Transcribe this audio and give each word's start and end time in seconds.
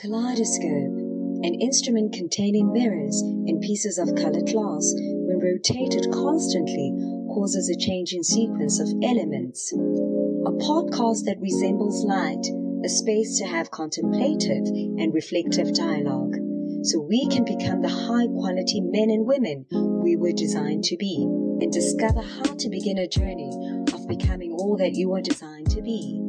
Kaleidoscope, 0.00 0.96
an 1.44 1.60
instrument 1.60 2.14
containing 2.14 2.72
mirrors 2.72 3.20
and 3.20 3.60
pieces 3.60 3.98
of 3.98 4.14
colored 4.14 4.46
glass, 4.46 4.94
when 4.96 5.38
rotated 5.38 6.10
constantly, 6.10 6.90
causes 7.28 7.68
a 7.68 7.76
change 7.76 8.14
in 8.14 8.24
sequence 8.24 8.80
of 8.80 8.88
elements. 9.04 9.70
A 9.74 10.56
podcast 10.56 11.24
that 11.28 11.36
resembles 11.38 12.02
light, 12.06 12.46
a 12.82 12.88
space 12.88 13.38
to 13.40 13.44
have 13.44 13.70
contemplative 13.70 14.64
and 14.64 15.12
reflective 15.12 15.74
dialogue, 15.74 16.34
so 16.82 16.98
we 16.98 17.28
can 17.28 17.44
become 17.44 17.82
the 17.82 17.90
high 17.90 18.26
quality 18.26 18.80
men 18.80 19.10
and 19.10 19.26
women 19.26 19.66
we 20.02 20.16
were 20.16 20.32
designed 20.32 20.84
to 20.84 20.96
be, 20.96 21.24
and 21.60 21.70
discover 21.70 22.22
how 22.22 22.54
to 22.54 22.70
begin 22.70 22.96
a 22.96 23.06
journey 23.06 23.52
of 23.92 24.08
becoming 24.08 24.52
all 24.52 24.78
that 24.78 24.94
you 24.94 25.12
are 25.12 25.20
designed 25.20 25.70
to 25.72 25.82
be. 25.82 26.22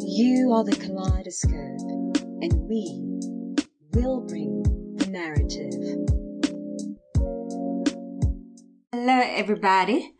You 0.00 0.52
are 0.54 0.64
the 0.64 0.74
kaleidoscope 0.80 1.95
and 2.42 2.52
we 2.68 2.84
will 3.92 4.20
bring 4.20 4.62
the 4.96 5.06
narrative. 5.06 5.72
Hello, 8.92 9.22
everybody. 9.24 10.12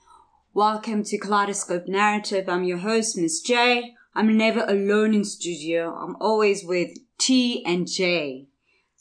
Welcome 0.55 1.05
to 1.05 1.19
Kaleidoscope 1.19 1.87
Narrative. 1.89 2.49
I'm 2.49 2.65
your 2.65 2.79
host, 2.79 3.19
Miss 3.19 3.41
J. 3.41 3.95
I'm 4.15 4.37
never 4.37 4.65
alone 4.67 5.13
in 5.13 5.25
studio. 5.25 5.95
I'm 5.95 6.17
always 6.19 6.65
with 6.65 6.97
T 7.19 7.63
and 7.67 7.87
J. 7.87 8.49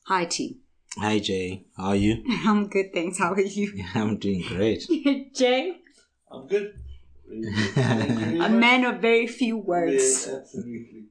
Hi, 0.07 0.25
T. 0.25 0.59
Hi 0.97 1.19
Jay, 1.19 1.65
how 1.75 1.87
are 1.89 1.95
you? 1.95 2.23
I'm 2.45 2.67
good, 2.67 2.93
thanks. 2.93 3.17
How 3.17 3.33
are 3.33 3.41
you? 3.41 3.83
I'm 3.95 4.17
doing 4.17 4.43
great. 4.47 4.87
Jay, 5.35 5.77
I'm 6.31 6.47
good. 6.47 6.73
a 7.29 8.49
man 8.49 8.85
of 8.85 9.01
very 9.01 9.27
few 9.27 9.57
words. 9.57 9.93
Yes, 9.93 10.29
absolutely. 10.29 11.05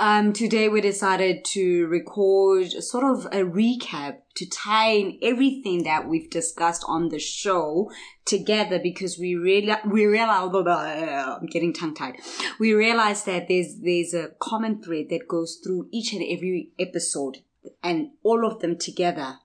Um, 0.00 0.32
today 0.32 0.70
we 0.70 0.80
decided 0.80 1.44
to 1.52 1.86
record 1.88 2.72
sort 2.72 3.04
of 3.04 3.26
a 3.26 3.44
recap 3.44 4.20
to 4.36 4.48
tie 4.48 4.92
in 4.92 5.18
everything 5.20 5.82
that 5.82 6.08
we've 6.08 6.30
discussed 6.30 6.82
on 6.88 7.10
the 7.10 7.18
show 7.18 7.90
together 8.24 8.78
because 8.82 9.18
we 9.18 9.34
really 9.34 9.70
we 9.84 10.06
realize 10.06 10.54
I'm 10.54 11.44
getting 11.48 11.74
tongue 11.74 11.94
tied. 11.94 12.16
We 12.58 12.72
realized 12.72 13.26
that 13.26 13.48
there's 13.48 13.76
there's 13.82 14.14
a 14.14 14.30
common 14.38 14.82
thread 14.82 15.10
that 15.10 15.28
goes 15.28 15.60
through 15.62 15.88
each 15.92 16.14
and 16.14 16.22
every 16.22 16.70
episode, 16.78 17.42
and 17.82 18.12
all 18.22 18.46
of 18.46 18.60
them 18.60 18.78
together 18.78 19.40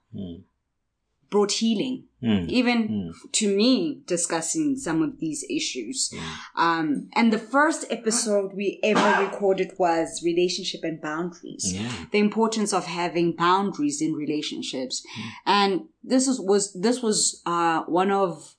brought 1.29 1.51
healing. 1.51 2.05
Mm. 2.23 2.49
Even 2.49 3.13
to 3.33 3.55
me, 3.55 4.01
discussing 4.05 4.77
some 4.77 5.01
of 5.01 5.19
these 5.19 5.45
issues. 5.49 6.11
Um, 6.55 7.09
and 7.13 7.31
the 7.31 7.37
first 7.37 7.85
episode 7.89 8.53
we 8.53 8.79
ever 8.83 9.23
recorded 9.23 9.73
was 9.77 10.23
relationship 10.23 10.81
and 10.83 10.99
boundaries. 10.99 11.73
Yeah. 11.73 11.91
The 12.11 12.19
importance 12.19 12.73
of 12.73 12.85
having 12.85 13.35
boundaries 13.35 14.01
in 14.01 14.13
relationships. 14.13 15.05
And 15.45 15.81
this 16.03 16.27
is, 16.27 16.39
was, 16.39 16.73
this 16.73 17.01
was, 17.01 17.41
uh, 17.45 17.83
one 17.83 18.11
of, 18.11 18.55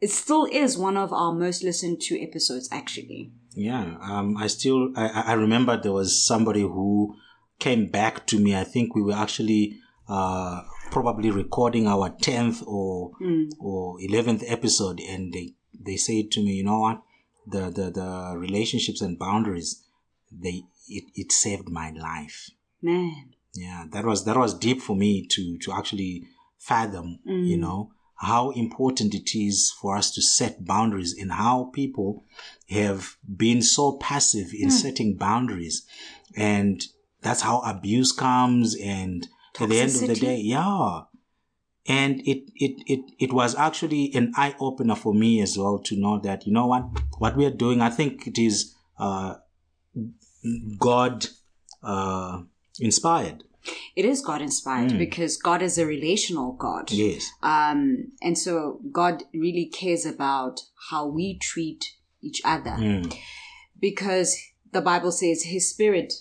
it 0.00 0.10
still 0.10 0.46
is 0.50 0.76
one 0.76 0.96
of 0.96 1.12
our 1.12 1.32
most 1.32 1.62
listened 1.62 2.00
to 2.02 2.20
episodes, 2.20 2.68
actually. 2.72 3.32
Yeah, 3.56 3.96
um, 4.02 4.36
I 4.36 4.48
still 4.48 4.90
I, 4.96 5.06
I 5.06 5.20
I 5.20 5.32
remember 5.34 5.80
there 5.80 5.92
was 5.92 6.26
somebody 6.26 6.62
who 6.62 7.14
came 7.60 7.86
back 7.86 8.26
to 8.26 8.40
me. 8.40 8.56
I 8.56 8.64
think 8.64 8.96
we 8.96 9.02
were 9.02 9.12
actually 9.12 9.78
uh, 10.08 10.62
probably 10.90 11.30
recording 11.30 11.86
our 11.86 12.10
tenth 12.10 12.62
or 12.66 13.12
hmm. 13.18 13.44
or 13.58 13.96
eleventh 14.00 14.42
episode, 14.46 15.00
and 15.00 15.32
they 15.32 15.54
they 15.78 15.96
said 15.96 16.30
to 16.32 16.40
me, 16.42 16.52
you 16.54 16.64
know 16.64 16.80
what, 16.80 17.02
the 17.46 17.70
the 17.70 17.90
the 17.90 18.34
relationships 18.36 19.00
and 19.00 19.18
boundaries, 19.18 19.84
they 20.30 20.64
it, 20.88 21.04
it 21.14 21.32
saved 21.32 21.68
my 21.68 21.90
life. 21.90 22.50
Man. 22.82 23.34
Yeah, 23.54 23.84
that 23.92 24.04
was 24.04 24.24
that 24.24 24.36
was 24.36 24.58
deep 24.58 24.82
for 24.82 24.96
me 24.96 25.26
to 25.28 25.58
to 25.58 25.72
actually 25.72 26.26
fathom, 26.58 27.18
you 27.24 27.56
hmm. 27.56 27.60
know, 27.60 27.92
how 28.16 28.50
important 28.50 29.14
it 29.14 29.36
is 29.38 29.70
for 29.70 29.96
us 29.96 30.10
to 30.12 30.22
set 30.22 30.64
boundaries 30.64 31.14
and 31.18 31.32
how 31.32 31.70
people 31.74 32.24
have 32.70 33.16
been 33.36 33.62
so 33.62 33.98
passive 33.98 34.48
in 34.52 34.68
hmm. 34.68 34.74
setting 34.74 35.16
boundaries. 35.16 35.86
And 36.36 36.82
that's 37.20 37.42
how 37.42 37.60
abuse 37.60 38.12
comes 38.12 38.76
and 38.76 39.26
at 39.60 39.68
the 39.68 39.80
end 39.80 39.94
of 39.94 40.00
the 40.08 40.14
day, 40.14 40.36
yeah. 40.38 41.02
And 41.86 42.20
it, 42.26 42.50
it, 42.56 42.82
it, 42.86 43.00
it 43.18 43.32
was 43.32 43.54
actually 43.54 44.10
an 44.14 44.32
eye 44.36 44.54
opener 44.58 44.94
for 44.96 45.12
me 45.12 45.42
as 45.42 45.58
well 45.58 45.78
to 45.80 45.96
know 46.00 46.18
that, 46.20 46.46
you 46.46 46.52
know 46.52 46.66
what, 46.66 46.84
what 47.18 47.36
we 47.36 47.44
are 47.44 47.50
doing, 47.50 47.82
I 47.82 47.90
think 47.90 48.26
it 48.26 48.38
is, 48.38 48.74
uh, 48.98 49.34
God, 50.78 51.26
uh, 51.82 52.42
inspired. 52.80 53.44
It 53.96 54.04
is 54.04 54.20
God 54.20 54.42
inspired 54.42 54.92
Mm. 54.92 54.98
because 54.98 55.36
God 55.38 55.62
is 55.62 55.78
a 55.78 55.86
relational 55.86 56.52
God. 56.52 56.90
Yes. 56.90 57.30
Um, 57.42 58.12
and 58.22 58.36
so 58.36 58.80
God 58.92 59.22
really 59.32 59.66
cares 59.66 60.04
about 60.04 60.60
how 60.90 61.06
we 61.06 61.38
treat 61.38 61.84
each 62.22 62.42
other 62.44 62.72
Mm. 62.78 63.14
because 63.80 64.36
the 64.72 64.82
Bible 64.82 65.12
says 65.12 65.44
his 65.44 65.70
spirit 65.70 66.12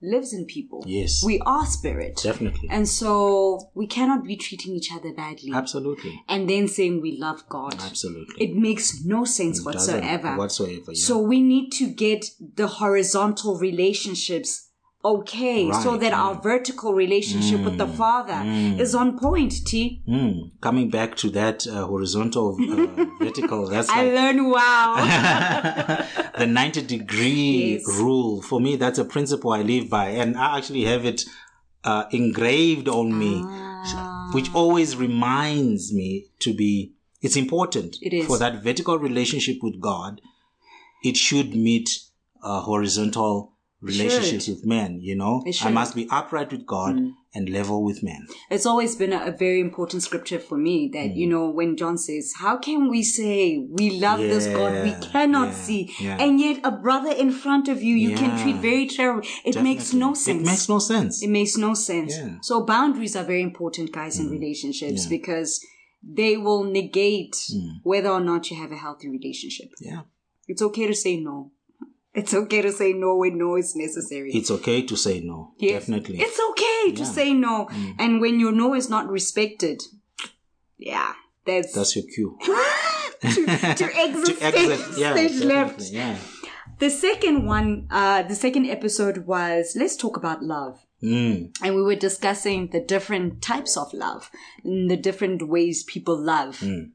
lives 0.00 0.32
in 0.32 0.44
people. 0.46 0.84
Yes. 0.86 1.22
We 1.24 1.40
are 1.40 1.66
spirit. 1.66 2.20
Definitely. 2.22 2.68
And 2.70 2.88
so 2.88 3.70
we 3.74 3.86
cannot 3.86 4.24
be 4.24 4.36
treating 4.36 4.74
each 4.74 4.92
other 4.92 5.12
badly 5.12 5.52
Absolutely. 5.52 6.22
and 6.28 6.48
then 6.48 6.68
saying 6.68 7.00
we 7.02 7.18
love 7.18 7.48
God. 7.48 7.74
Absolutely. 7.80 8.44
It 8.44 8.54
makes 8.56 9.04
no 9.04 9.24
sense 9.24 9.58
Doesn't- 9.62 9.64
whatsoever. 9.94 10.36
Whatsoever. 10.36 10.92
Yeah. 10.92 11.04
So 11.04 11.18
we 11.18 11.40
need 11.40 11.70
to 11.72 11.88
get 11.88 12.26
the 12.54 12.68
horizontal 12.68 13.58
relationships 13.58 14.67
okay 15.04 15.70
so 15.72 15.96
that 15.96 16.10
yeah. 16.10 16.20
our 16.22 16.34
vertical 16.34 16.92
relationship 16.92 17.60
with 17.60 17.78
the 17.78 17.86
Father 17.86 18.42
is 18.44 18.94
on 18.94 19.18
point, 19.18 19.52
T. 19.66 20.02
Mm. 20.08 20.50
Coming 20.60 20.90
back 20.90 21.16
to 21.18 21.30
that 21.30 21.66
uh, 21.66 21.86
horizontal, 21.86 22.56
uh, 22.60 23.04
vertical, 23.24 23.68
that's 23.68 23.88
I 23.88 24.02
like 24.02 24.14
learned 24.14 24.50
wow. 24.50 26.04
the 26.38 26.46
90 26.46 26.82
degree 26.82 27.74
Yes. 27.78 27.86
rule. 28.00 28.42
For 28.42 28.60
me, 28.60 28.76
that's 28.76 28.98
a 28.98 29.04
principle 29.04 29.52
I 29.52 29.62
live 29.62 29.88
by. 29.88 30.08
And 30.10 30.36
I 30.36 30.58
actually 30.58 30.84
have 30.84 31.04
it 31.04 31.22
uh, 31.84 32.04
engraved 32.10 32.88
on 32.88 33.16
me, 33.18 33.40
Ah. 33.44 34.30
which 34.34 34.52
always 34.54 34.96
reminds 34.96 35.92
me 35.94 36.26
to 36.40 36.52
be, 36.52 36.92
it's 37.22 37.36
important 37.36 37.96
It 38.02 38.12
is. 38.12 38.26
for 38.26 38.36
that 38.38 38.62
vertical 38.64 38.98
relationship 38.98 39.58
with 39.62 39.80
God. 39.80 40.20
It 41.04 41.16
should 41.16 41.54
meet 41.54 42.00
uh, 42.42 42.60
horizontal 42.62 43.52
relationships 43.80 44.44
should. 44.46 44.56
with 44.56 44.66
men, 44.66 45.00
you 45.00 45.14
know? 45.16 45.42
I. 45.46 45.50
Mm. 45.50 45.72
must 45.72 45.94
be 45.94 46.08
upright 46.10 46.50
with 46.50 46.66
God 46.66 46.96
and 47.34 47.48
level 47.48 47.84
with 47.84 48.02
men. 48.02 48.26
it's 48.50 48.66
always 48.66 48.96
been 48.96 49.12
a, 49.12 49.26
a 49.26 49.30
very 49.30 49.60
important 49.60 50.02
scripture 50.02 50.38
for 50.38 50.56
me 50.58 50.90
that, 50.92 51.14
you 51.14 51.28
know, 51.28 51.48
when 51.50 51.76
John 51.76 51.96
says, 51.98 52.32
How 52.38 52.56
can 52.56 52.88
we 52.88 53.02
say 53.02 53.58
we 53.70 54.00
love 54.00 54.18
this 54.18 54.46
God 54.46 54.72
we 54.84 54.92
cannot 55.12 55.48
yeah, 55.48 55.54
see? 55.54 55.94
yeah. 56.00 56.16
And 56.22 56.40
yet 56.40 56.60
a 56.64 56.72
brother 56.72 57.12
in 57.12 57.30
front 57.30 57.68
of 57.68 57.82
you, 57.82 57.94
you 57.94 58.16
can 58.16 58.36
treat 58.42 58.56
very 58.56 58.88
terribly. 58.88 59.28
It 59.44 59.62
makes 59.62 59.92
no 59.94 60.14
sense. 60.14 60.40
It 60.42 60.46
makes 60.46 60.68
no 60.68 60.78
sense. 60.78 61.22
It 61.22 61.30
makes 61.30 61.56
no 61.56 61.74
sense. 61.74 62.16
Yeah. 62.16 62.24
Mm. 62.24 62.44
So 62.44 62.64
boundaries 62.64 63.14
are 63.14 63.24
very 63.24 63.42
important, 63.42 63.92
guys, 63.92 64.18
in 64.18 64.28
relationships 64.30 65.04
Yeah. 65.04 65.10
because 65.16 65.60
they 66.02 66.36
will 66.36 66.64
negate 66.64 67.34
Mm. 67.54 67.80
whether 67.82 68.08
or 68.10 68.20
not 68.20 68.50
you 68.50 68.56
have 68.56 68.72
a 68.72 68.76
healthy 68.76 69.08
relationship. 69.08 69.68
Yeah. 69.80 70.02
It's 70.46 70.62
okay 70.62 70.86
to 70.86 70.94
say 70.94 71.16
no. 71.18 71.52
It's 72.18 72.34
okay 72.34 72.60
to 72.62 72.72
say 72.72 72.92
no 72.92 73.16
when 73.16 73.38
no 73.38 73.56
is 73.56 73.74
necessary. 73.76 74.30
It's 74.32 74.50
okay 74.50 74.82
to 74.82 74.96
say 74.96 75.20
no. 75.20 75.52
Yes. 75.58 75.72
Definitely. 75.86 76.20
It's 76.20 76.40
okay 76.50 76.92
to 76.92 77.02
Yeah. 77.02 77.08
Mm. 77.10 77.14
say 77.18 77.32
no. 77.34 77.68
And 77.98 78.20
when 78.20 78.40
your 78.40 78.52
no 78.52 78.74
is 78.74 78.88
not 78.90 79.08
respected, 79.08 79.78
yeah, 80.78 81.12
that's, 81.46 81.72
That's 81.72 81.94
your 81.96 82.04
cue. 82.14 82.36
to, 83.20 83.46
to 83.80 83.86
exit, 84.06 84.38
to 84.38 84.44
exit. 84.44 84.98
Yeah. 84.98 85.12
stage 85.14 85.42
left. 85.44 85.80
Yeah. 85.90 86.16
The 86.78 86.90
second 86.90 87.46
one, 87.46 87.88
uh, 87.90 88.22
the 88.22 88.34
second 88.36 88.66
episode 88.66 89.26
was 89.26 89.74
let's 89.76 89.96
talk 89.96 90.16
about 90.16 90.42
love. 90.42 90.78
Mm. 91.02 91.56
and 91.62 91.76
we 91.76 91.82
were 91.82 91.94
discussing 91.94 92.70
the 92.72 92.80
different 92.80 93.40
types 93.40 93.76
of 93.76 93.92
love 93.94 94.30
and 94.64 94.90
the 94.90 94.96
different 94.96 95.46
ways 95.48 95.84
people 95.84 96.18
love 96.18 96.58
Mm. 96.60 96.90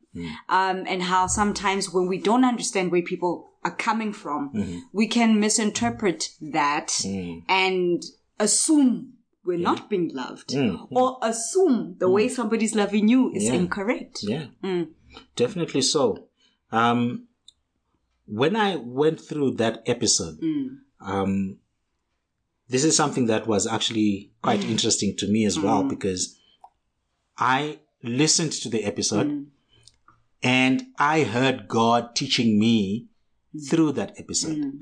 um, 0.50 0.84
and 0.88 1.04
how 1.04 1.28
sometimes 1.28 1.90
when 1.94 2.08
we 2.08 2.18
don't 2.18 2.44
understand 2.44 2.92
where 2.92 3.02
people 3.02 3.52
are 3.64 3.76
coming 3.76 4.12
from 4.12 4.52
Mm-hmm. 4.54 4.80
we 4.92 5.08
can 5.08 5.40
misinterpret 5.40 6.30
that 6.42 6.88
Mm. 7.06 7.44
and 7.48 8.04
assume 8.40 9.14
we're 9.46 9.58
not 9.58 9.90
being 9.90 10.10
loved 10.14 10.50
Mm. 10.50 10.88
or 10.92 11.18
assume 11.22 11.96
the 12.00 12.10
way 12.10 12.28
somebody's 12.28 12.76
loving 12.76 13.08
you 13.08 13.32
is 13.34 13.46
Yeah. 13.46 13.54
incorrect 13.54 14.20
Yeah. 14.24 14.48
Mm. 14.64 14.90
Definitely 15.38 15.82
so. 15.82 16.28
Um, 16.72 17.28
when 18.26 18.56
I 18.56 18.76
went 18.78 19.20
through 19.22 19.52
that 19.64 19.84
episode, 19.86 20.40
Mm. 20.42 20.78
um, 21.02 21.58
this 22.74 22.84
is 22.90 22.96
something 23.02 23.26
that 23.32 23.46
was 23.54 23.64
actually 23.76 24.12
quite 24.46 24.62
Mm. 24.62 24.72
interesting 24.74 25.12
to 25.20 25.28
me 25.34 25.42
as 25.52 25.58
well 25.66 25.82
because 25.94 26.22
I 27.38 27.60
listened 28.22 28.54
to 28.64 28.70
the 28.76 28.84
episode 28.92 29.28
Mm. 29.28 29.46
and 30.62 30.78
I 31.16 31.18
heard 31.36 31.68
God 31.80 32.02
teaching 32.22 32.50
me 32.64 33.08
through 33.70 33.92
that 34.00 34.12
episode. 34.24 34.58
Mm. 34.58 34.80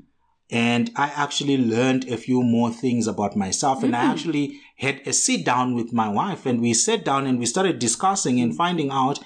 and 0.70 0.90
I 0.96 1.06
actually 1.24 1.56
learned 1.56 2.02
a 2.08 2.18
few 2.26 2.42
more 2.42 2.70
things 2.82 3.06
about 3.12 3.34
myself. 3.44 3.82
And 3.82 3.94
I 3.96 4.04
actually 4.12 4.46
had 4.84 4.96
a 5.06 5.12
sit 5.14 5.46
down 5.46 5.74
with 5.78 5.94
my 6.00 6.08
wife, 6.20 6.44
and 6.48 6.60
we 6.60 6.74
sat 6.74 7.06
down 7.06 7.26
and 7.26 7.38
we 7.38 7.46
started 7.46 7.78
discussing 7.78 8.38
and 8.38 8.54
finding 8.62 8.90
out 8.90 9.18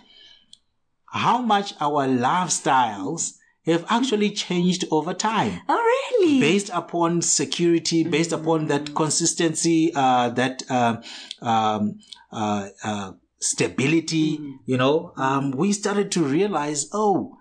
how 1.24 1.38
much 1.54 1.74
our 1.80 2.06
lifestyles 2.06 3.35
have 3.66 3.84
actually 3.88 4.30
changed 4.30 4.84
over 4.90 5.12
time 5.12 5.60
Oh, 5.68 5.74
really? 6.12 6.40
based 6.40 6.70
upon 6.72 7.20
security, 7.22 8.04
based 8.04 8.32
upon 8.32 8.66
that 8.68 8.94
consistency, 8.94 9.92
uh, 9.94 10.30
that 10.30 10.62
uh, 10.70 10.96
um, 11.42 11.98
uh, 12.32 12.68
uh, 12.84 13.12
stability, 13.40 14.38
you 14.66 14.76
know, 14.76 15.12
um, 15.16 15.50
we 15.52 15.72
started 15.72 16.10
to 16.12 16.22
realize, 16.22 16.88
oh, 16.92 17.36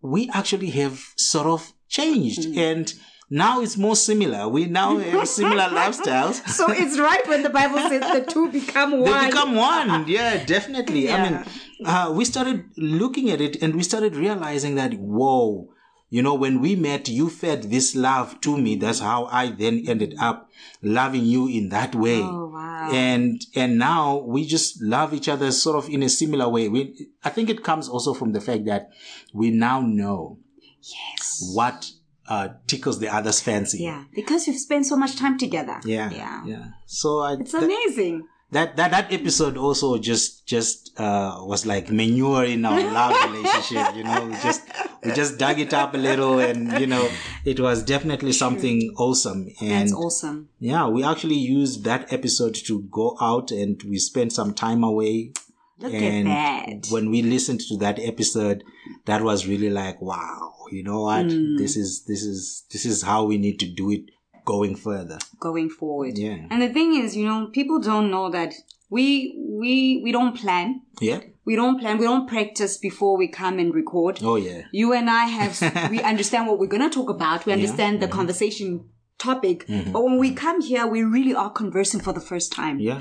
we 0.00 0.28
actually 0.32 0.70
have 0.70 1.00
sort 1.16 1.46
of 1.46 1.72
changed, 1.88 2.44
and 2.56 2.92
now 3.30 3.60
it's 3.62 3.76
more 3.76 3.96
similar. 3.96 4.48
We 4.48 4.66
now 4.66 4.98
have 4.98 5.28
similar 5.40 5.64
lifestyles. 5.64 6.46
so 6.48 6.66
it's 6.70 6.98
right 6.98 7.26
when 7.26 7.42
the 7.42 7.50
Bible 7.50 7.78
says 7.78 8.00
the 8.12 8.30
two 8.30 8.50
become 8.50 8.92
one. 9.00 9.04
They 9.04 9.26
become 9.26 9.54
one. 9.54 10.06
Yeah, 10.08 10.44
definitely. 10.44 11.10
I 11.10 11.30
mean, 11.30 11.44
uh, 11.84 12.12
we 12.12 12.24
started 12.24 12.64
looking 12.76 13.30
at 13.30 13.40
it 13.40 13.62
and 13.62 13.74
we 13.74 13.82
started 13.82 14.16
realizing 14.16 14.74
that, 14.76 14.94
whoa, 14.94 15.68
you 16.10 16.22
know, 16.22 16.34
when 16.34 16.60
we 16.60 16.76
met, 16.76 17.08
you 17.08 17.28
fed 17.28 17.64
this 17.64 17.96
love 17.96 18.40
to 18.42 18.56
me. 18.56 18.76
That's 18.76 19.00
how 19.00 19.26
I 19.26 19.50
then 19.50 19.84
ended 19.88 20.14
up 20.20 20.50
loving 20.82 21.24
you 21.24 21.48
in 21.48 21.70
that 21.70 21.94
way. 21.94 22.20
Oh, 22.20 22.50
wow. 22.52 22.90
And, 22.92 23.40
and 23.56 23.78
now 23.78 24.18
we 24.18 24.46
just 24.46 24.80
love 24.80 25.12
each 25.12 25.28
other 25.28 25.50
sort 25.50 25.76
of 25.76 25.90
in 25.90 26.02
a 26.02 26.08
similar 26.08 26.48
way. 26.48 26.68
We, 26.68 27.08
I 27.24 27.30
think 27.30 27.50
it 27.50 27.64
comes 27.64 27.88
also 27.88 28.14
from 28.14 28.32
the 28.32 28.40
fact 28.40 28.66
that 28.66 28.90
we 29.32 29.50
now 29.50 29.80
know 29.80 30.38
yes. 30.80 31.50
what, 31.52 31.90
uh, 32.28 32.48
tickles 32.66 33.00
the 33.00 33.08
other's 33.08 33.40
fancy. 33.40 33.78
Yeah, 33.82 34.04
because 34.14 34.46
you've 34.46 34.58
spent 34.58 34.86
so 34.86 34.96
much 34.96 35.16
time 35.16 35.36
together. 35.36 35.80
Yeah. 35.84 36.10
Yeah. 36.10 36.44
Yeah. 36.46 36.64
So 36.86 37.20
I, 37.20 37.34
It's 37.34 37.54
amazing. 37.54 38.26
That 38.50 38.76
that 38.76 38.90
that 38.90 39.12
episode 39.12 39.56
also 39.56 39.98
just 39.98 40.46
just 40.46 40.98
uh 41.00 41.38
was 41.40 41.66
like 41.66 41.90
manure 41.90 42.44
in 42.44 42.64
our 42.64 42.80
love 42.80 43.14
relationship 43.32 43.96
you 43.96 44.04
know 44.04 44.26
we 44.26 44.32
just 44.42 44.62
we 45.02 45.12
just 45.12 45.38
dug 45.38 45.58
it 45.58 45.72
up 45.74 45.94
a 45.94 45.96
little 45.96 46.38
and 46.38 46.78
you 46.80 46.86
know 46.86 47.08
it 47.44 47.58
was 47.58 47.82
definitely 47.82 48.32
something 48.32 48.92
awesome 48.96 49.48
and 49.60 49.88
That's 49.88 49.92
awesome. 49.94 50.48
yeah 50.60 50.86
we 50.86 51.02
actually 51.02 51.34
used 51.38 51.84
that 51.84 52.12
episode 52.12 52.54
to 52.66 52.82
go 52.82 53.16
out 53.20 53.50
and 53.50 53.82
we 53.82 53.98
spent 53.98 54.32
some 54.32 54.54
time 54.54 54.84
away 54.84 55.32
Look 55.80 55.92
and 55.92 56.28
at 56.28 56.66
that. 56.82 56.86
when 56.90 57.10
we 57.10 57.22
listened 57.22 57.60
to 57.62 57.76
that 57.78 57.98
episode 57.98 58.62
that 59.06 59.22
was 59.22 59.46
really 59.48 59.70
like 59.70 60.00
wow 60.00 60.52
you 60.70 60.84
know 60.84 61.02
what 61.02 61.26
Hmm. 61.26 61.56
this 61.56 61.76
is 61.76 62.04
this 62.04 62.22
is 62.22 62.64
this 62.72 62.84
is 62.86 63.02
how 63.02 63.24
we 63.24 63.36
need 63.38 63.58
to 63.60 63.66
do 63.66 63.90
it 63.90 64.04
going 64.44 64.76
further 64.76 65.18
going 65.40 65.68
forward. 65.70 66.18
Yeah. 66.18 66.46
And 66.50 66.60
the 66.62 66.68
thing 66.72 66.94
is, 67.02 67.16
you 67.16 67.26
know, 67.26 67.46
people 67.52 67.80
don't 67.80 68.10
know 68.10 68.30
that 68.30 68.52
we 68.90 69.34
we 69.62 70.00
we 70.04 70.12
don't 70.12 70.36
plan. 70.36 70.82
yeah 71.00 71.20
We 71.44 71.56
don't 71.56 71.78
plan. 71.80 71.98
We 71.98 72.06
don't 72.06 72.28
practice 72.28 72.78
before 72.78 73.16
we 73.18 73.28
come 73.28 73.58
and 73.58 73.74
record. 73.74 74.18
oh 74.22 74.36
yeah 74.36 74.62
You 74.72 74.92
and 74.92 75.08
I 75.10 75.24
have 75.38 75.90
we 75.90 76.00
understand 76.02 76.46
what 76.46 76.58
we're 76.58 76.74
going 76.76 76.88
to 76.90 76.94
talk 76.98 77.10
about. 77.10 77.46
We 77.46 77.52
understand 77.52 78.00
the 78.00 78.08
conversation 78.08 78.70
topic. 79.18 79.66
Mm-hmm. 79.66 79.92
But 79.92 80.02
when 80.04 80.18
we 80.18 80.30
come 80.34 80.60
here, 80.60 80.86
we 80.86 81.02
really 81.02 81.34
are 81.34 81.50
conversing 81.50 82.00
for 82.00 82.12
the 82.12 82.20
first 82.30 82.52
time. 82.52 82.76
yeah 82.80 83.00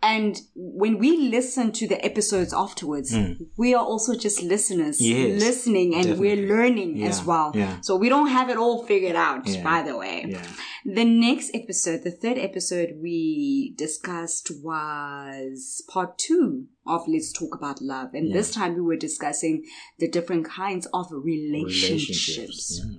And 0.00 0.40
when 0.54 0.98
we 0.98 1.16
listen 1.28 1.72
to 1.72 1.88
the 1.88 2.02
episodes 2.04 2.52
afterwards, 2.54 3.12
we 3.56 3.74
are 3.74 3.84
also 3.84 4.14
just 4.14 4.42
listeners, 4.44 5.00
Mm. 5.00 5.08
Yes, 5.08 5.42
listening, 5.42 5.94
and 5.94 6.04
definitely. 6.04 6.36
we're 6.36 6.48
learning 6.56 7.02
as 7.02 7.24
well. 7.24 7.50
yeah. 7.54 7.80
So 7.80 7.96
we 7.96 8.08
don't 8.08 8.28
have 8.28 8.48
it 8.48 8.56
all 8.56 8.84
figured 8.86 9.16
out, 9.16 9.46
Yeah, 9.48 9.64
by 9.64 9.82
the 9.82 9.96
way. 9.96 10.26
yeah 10.28 10.46
The 10.84 11.04
next 11.04 11.50
episode, 11.52 12.04
the 12.04 12.12
third 12.12 12.38
episode 12.38 12.90
we 13.02 13.74
discussed 13.76 14.52
was 14.62 15.82
part 15.88 16.16
two 16.16 16.66
of 16.86 17.00
Let's 17.08 17.32
Talk 17.32 17.52
About 17.56 17.82
Love. 17.82 18.10
And 18.14 18.32
this 18.32 18.52
time 18.52 18.74
we 18.76 18.80
were 18.82 18.96
discussing 18.96 19.64
the 19.98 20.08
different 20.08 20.44
kinds 20.46 20.86
of 20.94 21.06
relationships. 21.10 22.80
yeah. 22.84 22.98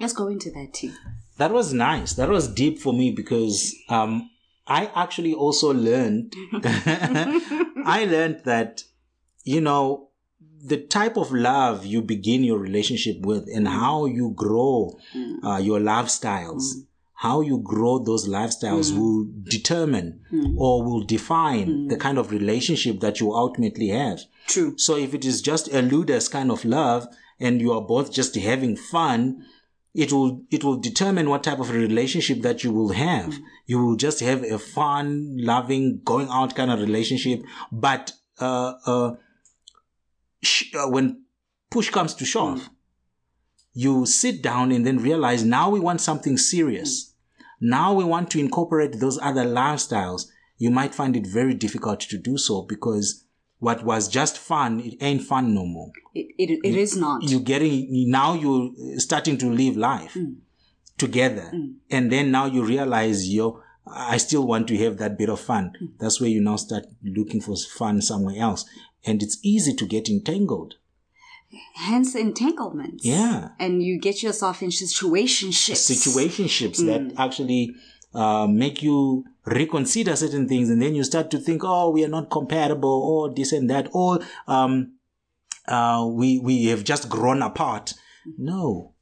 Let's 0.00 0.12
go 0.12 0.26
into 0.28 0.50
that 0.50 0.74
too. 0.74 0.92
That 1.38 1.52
was 1.52 1.72
nice. 1.72 2.12
That 2.14 2.28
was 2.28 2.46
deep 2.48 2.78
for 2.78 2.92
me 2.92 3.10
because 3.12 3.74
um, 3.88 4.28
I 4.66 4.90
actually 4.94 5.34
also 5.34 5.72
learned. 5.72 6.34
Mm-hmm. 6.52 7.82
I 7.86 8.04
learned 8.04 8.42
that 8.44 8.84
you 9.44 9.60
know 9.60 10.08
the 10.64 10.78
type 10.78 11.16
of 11.18 11.30
love 11.30 11.84
you 11.84 12.00
begin 12.00 12.42
your 12.42 12.58
relationship 12.58 13.20
with 13.20 13.46
and 13.54 13.66
mm. 13.66 13.70
how 13.70 14.06
you 14.06 14.32
grow 14.34 14.98
mm. 15.14 15.44
uh, 15.44 15.58
your 15.58 15.78
lifestyles. 15.78 16.74
Mm. 16.74 16.86
How 17.16 17.40
you 17.40 17.58
grow 17.58 17.98
those 17.98 18.28
lifestyles 18.28 18.94
will 18.94 19.26
determine 19.44 20.20
or 20.58 20.82
will 20.82 21.04
define 21.04 21.88
the 21.88 21.96
kind 21.96 22.18
of 22.18 22.30
relationship 22.30 23.00
that 23.00 23.18
you 23.18 23.32
ultimately 23.32 23.88
have. 23.88 24.20
True. 24.46 24.76
So 24.76 24.96
if 24.96 25.14
it 25.14 25.24
is 25.24 25.40
just 25.40 25.72
a 25.72 25.80
ludus 25.80 26.28
kind 26.28 26.50
of 26.50 26.66
love 26.66 27.06
and 27.40 27.62
you 27.62 27.72
are 27.72 27.80
both 27.80 28.12
just 28.12 28.34
having 28.36 28.76
fun, 28.76 29.46
it 29.94 30.12
will 30.12 30.42
it 30.50 30.64
will 30.64 30.76
determine 30.76 31.30
what 31.30 31.44
type 31.44 31.60
of 31.60 31.70
a 31.70 31.74
relationship 31.74 32.42
that 32.42 32.64
you 32.64 32.72
will 32.72 32.92
have. 32.92 33.38
You 33.66 33.84
will 33.84 33.96
just 33.96 34.20
have 34.20 34.42
a 34.42 34.58
fun, 34.58 35.36
loving, 35.38 36.00
going 36.04 36.28
out 36.30 36.56
kind 36.56 36.70
of 36.70 36.80
relationship. 36.80 37.42
But 37.70 38.12
uh, 38.40 38.74
uh, 38.84 39.14
sh- 40.42 40.74
uh, 40.74 40.88
when 40.88 41.22
push 41.70 41.90
comes 41.90 42.14
to 42.14 42.24
shove, 42.24 42.68
you 43.72 44.04
sit 44.04 44.42
down 44.42 44.72
and 44.72 44.84
then 44.84 44.98
realize 44.98 45.44
now 45.44 45.70
we 45.70 45.78
want 45.78 46.00
something 46.00 46.36
serious. 46.38 47.14
Now 47.60 47.94
we 47.94 48.04
want 48.04 48.30
to 48.32 48.40
incorporate 48.40 48.98
those 48.98 49.18
other 49.22 49.44
lifestyles. 49.44 50.26
You 50.58 50.70
might 50.70 50.94
find 50.94 51.16
it 51.16 51.26
very 51.26 51.54
difficult 51.54 52.00
to 52.00 52.18
do 52.18 52.36
so 52.36 52.62
because 52.62 53.23
what 53.64 53.82
was 53.82 54.08
just 54.08 54.36
fun, 54.36 54.80
it 54.80 54.96
ain't 55.00 55.22
fun 55.22 55.54
no 55.54 55.64
more. 55.64 55.90
It, 56.14 56.26
it, 56.38 56.60
it 56.62 56.76
is 56.76 56.96
not. 56.96 57.22
You're 57.22 57.40
getting, 57.40 57.88
now 58.10 58.34
you're 58.34 58.70
starting 58.98 59.38
to 59.38 59.46
live 59.46 59.76
life 59.76 60.12
mm. 60.14 60.36
together. 60.98 61.50
Mm. 61.54 61.76
And 61.90 62.12
then 62.12 62.30
now 62.30 62.44
you 62.44 62.62
realize, 62.62 63.26
yo, 63.26 63.62
I 63.86 64.18
still 64.18 64.46
want 64.46 64.68
to 64.68 64.76
have 64.84 64.98
that 64.98 65.16
bit 65.16 65.30
of 65.30 65.40
fun. 65.40 65.72
Mm. 65.82 65.88
That's 65.98 66.20
where 66.20 66.28
you 66.28 66.42
now 66.42 66.56
start 66.56 66.84
looking 67.02 67.40
for 67.40 67.56
fun 67.56 68.02
somewhere 68.02 68.38
else. 68.38 68.66
And 69.06 69.22
it's 69.22 69.38
easy 69.42 69.74
to 69.74 69.86
get 69.86 70.10
entangled. 70.10 70.74
Hence 71.74 72.14
entanglements. 72.14 73.04
Yeah. 73.04 73.48
And 73.58 73.82
you 73.82 73.98
get 73.98 74.22
yourself 74.22 74.62
in 74.62 74.68
situationships. 74.68 75.90
situationships 75.90 76.84
that 76.84 77.14
actually 77.16 77.74
uh, 78.14 78.46
make 78.46 78.82
you 78.82 79.24
reconsider 79.44 80.16
certain 80.16 80.48
things 80.48 80.70
and 80.70 80.80
then 80.80 80.94
you 80.94 81.04
start 81.04 81.30
to 81.30 81.38
think 81.38 81.62
oh 81.64 81.90
we 81.90 82.04
are 82.04 82.08
not 82.08 82.30
compatible 82.30 83.02
or 83.02 83.34
this 83.34 83.52
and 83.52 83.68
that 83.68 83.88
or 83.92 84.20
um, 84.46 84.94
uh, 85.66 86.06
we 86.10 86.38
we 86.38 86.66
have 86.66 86.84
just 86.84 87.08
grown 87.08 87.42
apart. 87.42 87.94
No. 88.38 88.94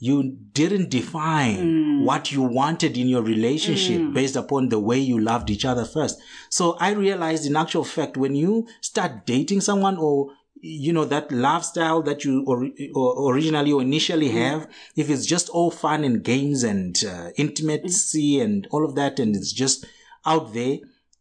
You 0.00 0.36
didn't 0.52 0.90
define 0.90 2.04
what 2.04 2.30
you 2.30 2.42
wanted 2.42 2.96
in 2.96 3.08
your 3.08 3.22
relationship 3.22 4.12
based 4.14 4.36
upon 4.36 4.68
the 4.68 4.78
way 4.78 4.98
you 4.98 5.18
loved 5.18 5.50
each 5.50 5.64
other 5.64 5.84
first. 5.84 6.20
So 6.50 6.76
i 6.78 6.90
realized 6.92 7.46
in 7.46 7.56
actual 7.56 7.84
fact 7.84 8.16
when 8.16 8.36
you 8.36 8.68
start 8.80 9.26
dating 9.26 9.60
someone 9.60 9.96
or 9.96 10.30
you 10.60 10.92
know 10.92 11.04
that 11.04 11.30
lifestyle 11.30 12.02
that 12.02 12.24
you 12.24 12.44
or, 12.46 12.68
or 12.94 13.32
originally 13.32 13.72
or 13.72 13.82
initially 13.82 14.30
have 14.30 14.68
if 14.96 15.10
it's 15.10 15.26
just 15.26 15.48
all 15.50 15.70
fun 15.70 16.04
and 16.04 16.22
games 16.22 16.62
and 16.62 17.04
uh, 17.04 17.30
intimacy 17.36 18.40
and 18.40 18.66
all 18.70 18.84
of 18.84 18.94
that 18.94 19.18
and 19.18 19.36
it's 19.36 19.52
just 19.52 19.86
out 20.26 20.52
there 20.54 20.78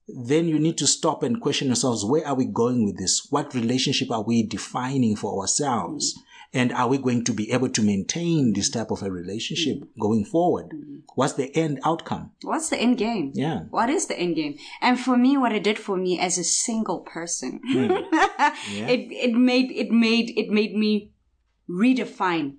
then 0.08 0.48
you 0.48 0.58
need 0.58 0.78
to 0.78 0.88
stop 0.88 1.22
and 1.22 1.42
question 1.42 1.68
yourselves 1.68 2.06
where 2.06 2.26
are 2.26 2.36
we 2.36 2.46
going 2.46 2.86
with 2.86 2.98
this? 2.98 3.28
What 3.30 3.54
relationship 3.54 4.10
are 4.10 4.24
we 4.24 4.44
defining 4.44 5.16
for 5.16 5.42
ourselves 5.42 6.18
and 6.54 6.72
are 6.74 6.88
we 6.88 6.98
going 6.98 7.24
to 7.24 7.34
be 7.34 7.52
able 7.52 7.70
to 7.70 7.82
maintain 7.82 8.54
this 8.54 8.70
type 8.70 8.90
of 8.92 9.02
a 9.04 9.12
relationship 9.12 9.78
going 10.00 10.24
forward 10.26 10.72
what's 11.16 11.34
the 11.34 11.56
end 11.58 11.80
outcome 11.84 12.32
What's 12.44 12.70
the 12.70 12.78
end 12.78 12.98
game? 12.98 13.32
Yeah. 13.34 13.62
What 13.70 13.90
is 13.90 14.06
the 14.08 14.18
end 14.20 14.36
game? 14.36 14.58
And 14.82 15.00
for 15.00 15.18
me, 15.18 15.36
what 15.38 15.52
it 15.52 15.64
did 15.64 15.80
for 15.80 15.98
me 15.98 16.20
as 16.20 16.38
a 16.38 16.44
single 16.44 17.00
person, 17.00 17.60
Hmm. 17.66 17.92
it 18.96 19.02
it 19.26 19.34
made 19.34 19.72
it 19.72 19.90
made 19.92 20.30
it 20.38 20.50
made 20.50 20.76
me 20.76 21.12
redefine 21.70 22.54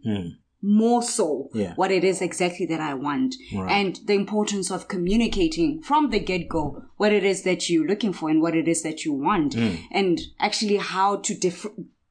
more 0.61 1.03
so. 1.03 1.51
Yeah. 1.55 1.75
what 1.77 1.93
it 1.93 2.03
is 2.03 2.21
exactly 2.21 2.67
that 2.67 2.81
I 2.81 2.95
want 2.95 3.37
Right. 3.55 3.71
and 3.71 4.01
the 4.07 4.15
importance 4.15 4.71
of 4.73 4.89
communicating 4.89 5.81
from 5.83 6.11
the 6.11 6.19
get 6.19 6.49
go 6.49 6.83
what 6.97 7.13
it 7.13 7.23
is 7.23 7.43
that 7.45 7.71
you're 7.71 7.87
looking 7.87 8.13
for 8.13 8.29
and 8.29 8.43
what 8.43 8.57
it 8.57 8.67
is 8.67 8.83
that 8.83 9.05
you 9.05 9.13
want 9.13 9.55
Hmm. 9.55 9.75
and 9.93 10.19
actually 10.41 10.77
how 10.79 11.17
to 11.17 11.35
dif- 11.35 11.67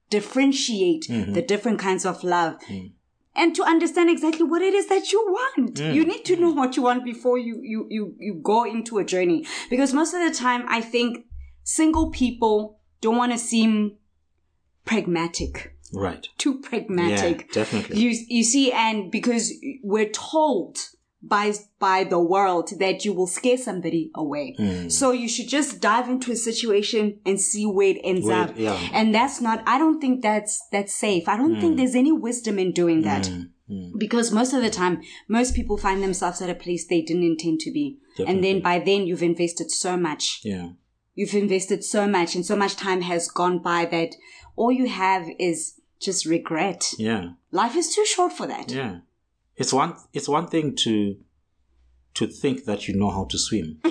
differentiate 0.10 1.08
Mm-hmm. 1.10 1.34
the 1.34 1.42
different 1.42 1.80
kinds 1.80 2.06
of 2.06 2.24
love 2.24 2.56
Hmm. 2.68 2.88
and 3.36 3.56
to 3.56 3.64
understand 3.64 4.10
exactly 4.10 4.44
what 4.52 4.62
it 4.62 4.74
is 4.74 4.88
that 4.88 5.12
you 5.12 5.20
want. 5.30 5.78
You 5.80 6.04
need 6.06 6.24
to 6.26 6.36
know 6.36 6.52
what 6.52 6.76
you 6.76 6.84
want 6.84 7.04
before 7.06 7.38
you, 7.38 7.60
you, 7.62 7.86
you, 7.90 8.16
you 8.20 8.34
go 8.42 8.64
into 8.66 8.98
a 8.98 9.04
journey. 9.04 9.46
Because 9.70 9.94
most 9.94 10.14
of 10.14 10.22
the 10.28 10.34
time, 10.38 10.66
I 10.70 10.82
think 10.82 11.26
single 11.64 12.10
people 12.10 12.80
don't 13.02 13.18
want 13.18 13.32
to 13.34 13.38
seem 13.38 13.98
pragmatic. 14.86 15.74
Right. 15.94 16.28
too 16.38 16.60
pragmatic. 16.60 17.38
Yeah, 17.48 17.54
definitely. 17.54 18.00
You 18.02 18.10
you 18.28 18.44
see, 18.44 18.74
and 18.74 19.10
because 19.10 19.54
we're 19.84 20.10
told 20.10 20.78
by 21.22 21.54
by 21.80 22.04
the 22.04 22.20
world 22.20 22.70
that 22.80 23.04
you 23.04 23.14
will 23.14 23.28
scare 23.28 23.58
somebody 23.58 24.12
away, 24.14 24.56
Mm. 24.60 24.92
so 24.92 25.12
you 25.12 25.28
should 25.28 25.48
just 25.50 25.80
dive 25.82 26.08
into 26.10 26.32
a 26.32 26.36
situation 26.36 27.20
and 27.26 27.40
see 27.42 27.66
where 27.66 27.90
it 27.90 28.02
ends 28.04 28.26
Where 28.28 28.44
up. 28.44 28.54
yeah. 28.58 28.78
And 28.94 29.14
that's 29.14 29.42
not. 29.42 29.64
I 29.66 29.78
don't 29.78 30.00
think 30.00 30.22
that's 30.22 30.62
that's 30.72 30.94
safe. 30.96 31.28
I 31.28 31.36
don't 31.38 31.60
think 31.60 31.74
hmm. 31.74 31.78
there's 31.78 31.96
any 31.96 32.12
wisdom 32.12 32.60
in 32.60 32.72
doing 32.72 33.02
that. 33.02 33.28
Hmm. 33.28 33.42
Hmm. 33.68 33.98
Because 33.98 34.32
most 34.32 34.54
of 34.54 34.62
the 34.62 34.70
time, 34.70 35.02
most 35.28 35.54
people 35.56 35.78
find 35.78 36.02
themselves 36.02 36.42
at 36.42 36.50
a 36.50 36.56
place 36.56 36.86
they 36.88 37.02
didn't 37.02 37.24
intend 37.24 37.60
to 37.62 37.72
be. 37.72 37.98
And 38.26 38.44
then 38.44 38.62
by 38.62 38.80
then, 38.80 39.06
you've 39.08 39.24
invested 39.24 39.70
so 39.72 39.98
much 39.98 40.42
Yeah. 40.44 40.70
you've 41.16 41.34
invested 41.36 41.84
so 41.84 42.08
much 42.08 42.36
and 42.36 42.46
so 42.46 42.56
much 42.56 42.76
time 42.76 43.02
has 43.02 43.28
gone 43.28 43.60
by 43.60 43.86
that 43.86 44.16
all 44.56 44.72
you 44.72 44.88
have 44.88 45.28
is 45.40 45.80
just 46.00 46.26
regret. 46.26 46.94
Yeah. 46.98 47.32
Life 47.52 47.76
is 47.76 47.94
too 47.94 48.06
short 48.06 48.34
for 48.34 48.48
that. 48.48 48.72
Yeah. 48.72 49.00
It's 49.58 49.74
one 49.74 49.96
it's 50.14 50.30
one 50.30 50.48
thing 50.48 50.76
to 50.78 51.18
to 52.16 52.28
think 52.28 52.66
that 52.66 52.88
you 52.88 52.96
know 52.96 53.10
how 53.10 53.26
to 53.26 53.38
swim. 53.38 53.80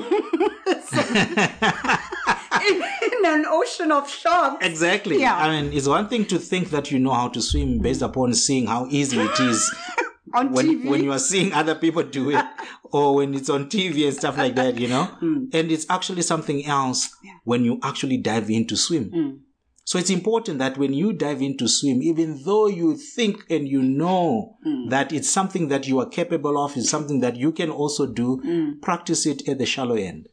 In 3.06 3.24
an 3.24 3.44
ocean 3.46 3.92
of 3.92 4.08
sharks. 4.08 4.64
Exactly. 4.64 5.20
Yeah. 5.20 5.36
I 5.36 5.48
mean, 5.60 5.72
it's 5.72 5.86
one 5.86 6.08
thing 6.08 6.24
to 6.26 6.38
think 6.38 6.70
that 6.70 6.90
you 6.90 6.98
know 6.98 7.12
how 7.12 7.28
to 7.28 7.40
swim 7.40 7.78
based 7.78 8.02
upon 8.02 8.34
seeing 8.34 8.66
how 8.66 8.86
easy 8.90 9.18
it 9.20 9.40
is 9.40 9.74
On 10.34 10.52
when 10.52 10.66
TV. 10.66 10.88
when 10.90 11.04
you 11.04 11.12
are 11.12 11.18
seeing 11.18 11.52
other 11.52 11.74
people 11.74 12.02
do 12.02 12.30
it 12.30 12.44
or 12.84 13.16
when 13.16 13.34
it's 13.34 13.48
on 13.48 13.68
TV 13.68 14.06
and 14.06 14.16
stuff 14.16 14.36
like 14.36 14.54
that, 14.56 14.78
you 14.78 14.88
know? 14.88 15.08
Mm. 15.22 15.54
And 15.54 15.70
it's 15.70 15.86
actually 15.88 16.22
something 16.22 16.66
else 16.66 17.08
when 17.44 17.64
you 17.64 17.78
actually 17.82 18.16
dive 18.18 18.50
in 18.50 18.66
to 18.66 18.76
swim. 18.76 19.10
Mm. 19.10 19.38
So 19.86 20.00
it's 20.00 20.10
important 20.10 20.58
that 20.58 20.76
when 20.76 20.92
you 20.92 21.12
dive 21.12 21.40
into 21.40 21.68
swim, 21.68 22.02
even 22.02 22.42
though 22.44 22.66
you 22.66 22.96
think 22.96 23.44
and 23.48 23.68
you 23.68 23.80
know 23.80 24.56
mm. 24.66 24.90
that 24.90 25.12
it's 25.12 25.30
something 25.30 25.68
that 25.68 25.86
you 25.86 26.00
are 26.00 26.08
capable 26.08 26.58
of, 26.58 26.76
it's 26.76 26.90
something 26.90 27.20
that 27.20 27.36
you 27.36 27.52
can 27.52 27.70
also 27.70 28.04
do, 28.04 28.42
mm. 28.44 28.82
practice 28.82 29.26
it 29.26 29.48
at 29.48 29.58
the 29.58 29.64
shallow 29.64 29.94
end. 29.94 30.26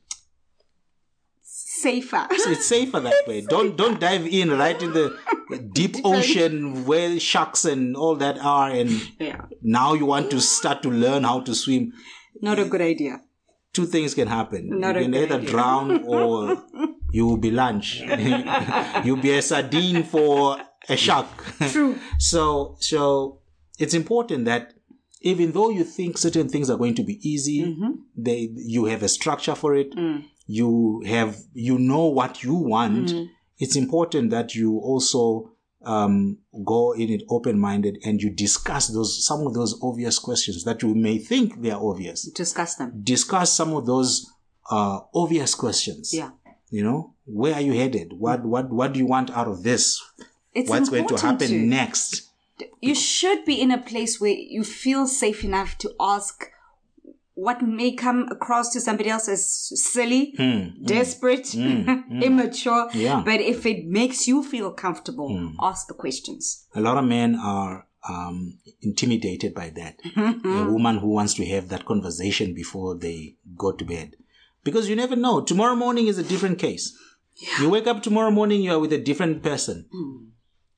Safer. 1.43 2.27
So 2.35 2.49
it's 2.49 2.65
safer 2.65 2.99
that 2.99 3.13
way. 3.27 3.41
Don't 3.41 3.77
don't 3.77 3.99
dive 3.99 4.25
in 4.25 4.49
right 4.49 4.81
in 4.81 4.93
the 4.93 5.19
deep 5.71 5.97
ocean 6.03 6.85
where 6.85 7.19
sharks 7.19 7.63
and 7.63 7.95
all 7.95 8.15
that 8.15 8.39
are, 8.39 8.71
and 8.71 8.89
yeah. 9.19 9.45
now 9.61 9.93
you 9.93 10.07
want 10.07 10.31
to 10.31 10.41
start 10.41 10.81
to 10.81 10.89
learn 10.89 11.25
how 11.25 11.41
to 11.41 11.53
swim. 11.53 11.93
Not 12.41 12.57
a 12.57 12.65
good 12.65 12.81
idea. 12.81 13.21
Two 13.71 13.85
things 13.85 14.15
can 14.15 14.27
happen. 14.27 14.79
Not 14.79 14.95
you 14.95 15.03
can 15.03 15.15
either 15.15 15.35
idea. 15.35 15.49
drown 15.49 16.03
or 16.05 16.63
you 17.13 17.25
will 17.27 17.37
be 17.37 17.51
lunch. 17.51 18.01
You'll 19.05 19.21
be 19.29 19.31
a 19.37 19.41
sardine 19.41 20.03
for 20.03 20.57
a 20.89 20.97
shark. 20.97 21.27
True. 21.71 21.95
So 22.19 22.75
so 22.79 23.39
it's 23.79 23.93
important 23.93 24.45
that 24.45 24.73
even 25.21 25.51
though 25.53 25.69
you 25.69 25.83
think 25.85 26.17
certain 26.17 26.49
things 26.49 26.69
are 26.69 26.77
going 26.77 26.95
to 26.95 27.03
be 27.03 27.15
easy, 27.33 27.59
Mm-hmm. 27.61 27.91
they 28.17 28.49
you 28.55 28.85
have 28.85 29.03
a 29.03 29.07
structure 29.07 29.55
for 29.55 29.75
it. 29.75 29.95
Mm. 29.95 30.25
You 30.47 31.03
have 31.05 31.37
you 31.53 31.77
know 31.79 32.05
what 32.19 32.43
you 32.43 32.55
want. 32.55 33.07
Mm-hmm. 33.09 33.25
It's 33.63 33.75
important 33.75 34.31
that 34.31 34.55
you 34.55 34.69
also 34.79 35.51
um, 35.85 36.37
go 36.65 36.93
in 36.93 37.09
it 37.09 37.23
open 37.29 37.59
minded 37.59 37.95
and 38.05 38.21
you 38.21 38.29
discuss 38.29 38.87
those 38.87 39.25
some 39.29 39.41
of 39.47 39.53
those 39.53 39.79
obvious 39.81 40.19
questions 40.19 40.63
that 40.63 40.81
you 40.83 40.95
may 40.95 41.17
think 41.19 41.61
they 41.61 41.71
are 41.71 41.81
obvious. 41.91 42.23
Discuss 42.31 42.75
them. 42.75 42.89
Discuss 43.03 43.53
some 43.55 43.73
of 43.73 43.85
those 43.85 44.25
uh, 44.71 44.99
obvious 45.13 45.55
questions. 45.55 46.13
Yeah. 46.13 46.31
You 46.73 46.83
know, 46.83 47.13
where 47.25 47.53
are 47.53 47.61
you 47.61 47.73
headed? 47.73 48.13
What 48.13 48.43
what 48.43 48.71
what 48.71 48.93
do 48.93 48.99
you 48.99 49.05
want 49.05 49.29
out 49.29 49.47
of 49.47 49.61
this? 49.61 50.01
It's 50.55 50.71
What's 50.71 50.89
going 50.89 51.07
to 51.07 51.17
happen 51.17 51.69
next? 51.69 52.31
You 52.81 52.95
should 52.95 53.45
be 53.45 53.61
in 53.61 53.69
a 53.69 53.77
place 53.77 54.19
where 54.19 54.31
you 54.55 54.63
feel 54.63 55.05
safe 55.05 55.43
enough 55.43 55.77
to 55.79 55.93
ask 55.99 56.49
what 57.35 57.61
may 57.61 57.91
come 57.93 58.27
across 58.31 58.73
to 58.73 58.81
somebody 58.81 59.09
else 59.11 59.27
as 59.29 59.45
silly, 59.93 60.33
desperate, 60.83 61.53
immature. 61.55 62.89
Hmm, 62.89 62.97
Yeah. 62.97 63.19
Hmm. 63.19 63.25
But 63.25 63.41
if 63.41 63.67
it 63.67 63.85
makes 63.85 64.27
you 64.27 64.43
feel 64.43 64.71
comfortable, 64.71 65.29
ask 65.61 65.87
the 65.87 65.93
questions. 65.93 66.65
A 66.73 66.81
lot 66.81 66.97
of 66.97 67.05
men 67.05 67.35
are 67.35 67.85
um, 68.09 68.57
intimidated 68.81 69.53
by 69.53 69.69
that. 69.75 69.99
a 70.15 70.71
woman 70.71 70.97
who 70.97 71.09
wants 71.09 71.35
to 71.35 71.45
have 71.45 71.69
that 71.69 71.85
conversation 71.85 72.55
before 72.55 72.97
they 72.97 73.35
go 73.55 73.71
to 73.73 73.85
bed. 73.85 74.15
Because 74.63 74.89
you 74.89 74.95
never 74.95 75.15
know. 75.15 75.41
Tomorrow 75.41 75.75
morning 75.75 76.07
is 76.07 76.17
a 76.17 76.23
different 76.23 76.59
case. 76.59 76.97
You 77.59 77.69
wake 77.69 77.87
up 77.87 78.03
tomorrow 78.03 78.31
morning, 78.31 78.61
you 78.61 78.71
are 78.71 78.79
with 78.79 78.93
a 78.93 78.97
different 78.97 79.41
person. 79.43 79.87
Hmm. 79.91 80.25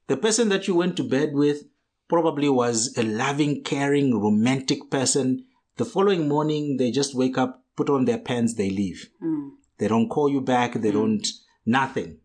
The 0.08 0.18
person 0.18 0.50
that 0.50 0.68
you 0.68 0.76
went 0.76 0.96
to 0.98 1.04
bed 1.04 1.34
with 1.34 1.64
probably 2.08 2.50
was 2.50 2.96
a 2.98 3.04
loving, 3.04 3.64
caring, 3.64 4.20
romantic 4.20 4.90
person. 4.90 5.46
The 5.78 5.86
following 5.86 6.28
morning, 6.28 6.78
they 6.78 6.92
just 6.92 7.16
wake 7.16 7.38
up, 7.38 7.64
put 7.76 7.90
on 7.90 8.06
their 8.06 8.20
pants, 8.20 8.54
they 8.54 8.70
leave. 8.70 9.10
Hmm. 9.20 9.50
They 9.78 9.88
don't 9.88 10.10
call 10.10 10.30
you 10.30 10.42
back, 10.42 10.74
they 10.74 10.92
hmm. 10.92 10.98
don't, 10.98 11.28
nothing. 11.66 12.20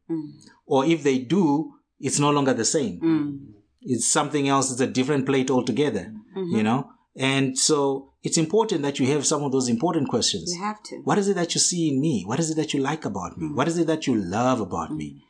Or 0.67 0.85
if 0.85 1.03
they 1.03 1.19
do, 1.19 1.75
it's 1.99 2.19
no 2.19 2.31
longer 2.31 2.55
the 2.55 2.65
same 2.65 3.57
it's 3.83 4.07
something 4.07 4.49
else 4.49 4.71
it's 4.71 4.81
a 4.81 4.87
different 4.87 5.27
plate 5.27 5.51
altogether 5.51 6.13
mm-hmm. 6.37 6.57
you 6.57 6.63
know 6.63 6.91
and 7.17 7.59
so 7.59 8.10
it's 8.23 8.39
important 8.39 8.83
that 8.83 8.99
you 8.99 9.07
have 9.07 9.27
some 9.27 9.43
of 9.43 9.53
those 9.53 9.69
important 9.69 10.09
questions. 10.09 10.55
You 10.55 10.63
have 10.63 10.83
to. 10.85 10.97
what 11.05 11.19
is 11.19 11.29
it 11.29 11.35
that 11.35 11.55
you 11.55 11.61
see 11.61 11.89
in 11.89 12.01
me? 12.01 12.25
What 12.27 12.39
is 12.39 12.51
it 12.51 12.57
that 12.57 12.75
you 12.75 12.81
like 12.81 13.05
about 13.05 13.39
me? 13.39 13.49
Mm. 13.49 13.55
What 13.55 13.69
is 13.69 13.79
it 13.79 13.87
that 13.87 14.07
you 14.07 14.15
love 14.15 14.61
about 14.61 14.95
me? 14.95 15.15
Mm. 15.15 15.21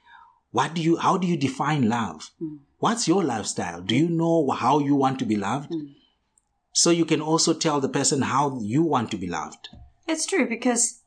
What 0.52 0.74
do 0.74 0.82
you 0.82 0.96
how 0.96 1.16
do 1.16 1.26
you 1.26 1.36
define 1.36 1.88
love? 1.88 2.30
Mm. 2.42 2.58
What's 2.78 3.06
your 3.06 3.22
lifestyle? 3.22 3.82
Do 3.82 3.94
you 3.94 4.08
know 4.08 4.50
how 4.50 4.78
you 4.78 4.94
want 4.96 5.18
to 5.20 5.24
be 5.24 5.36
loved? 5.36 5.72
So 6.72 6.90
you 6.90 7.04
can 7.04 7.20
also 7.20 7.52
tell 7.52 7.80
the 7.80 7.88
person 7.88 8.22
how 8.22 8.58
you 8.60 8.82
want 8.82 9.10
to 9.10 9.16
be 9.16 9.26
loved. 9.26 9.68
It's 10.08 10.26
true 10.26 10.48
because 10.48 10.99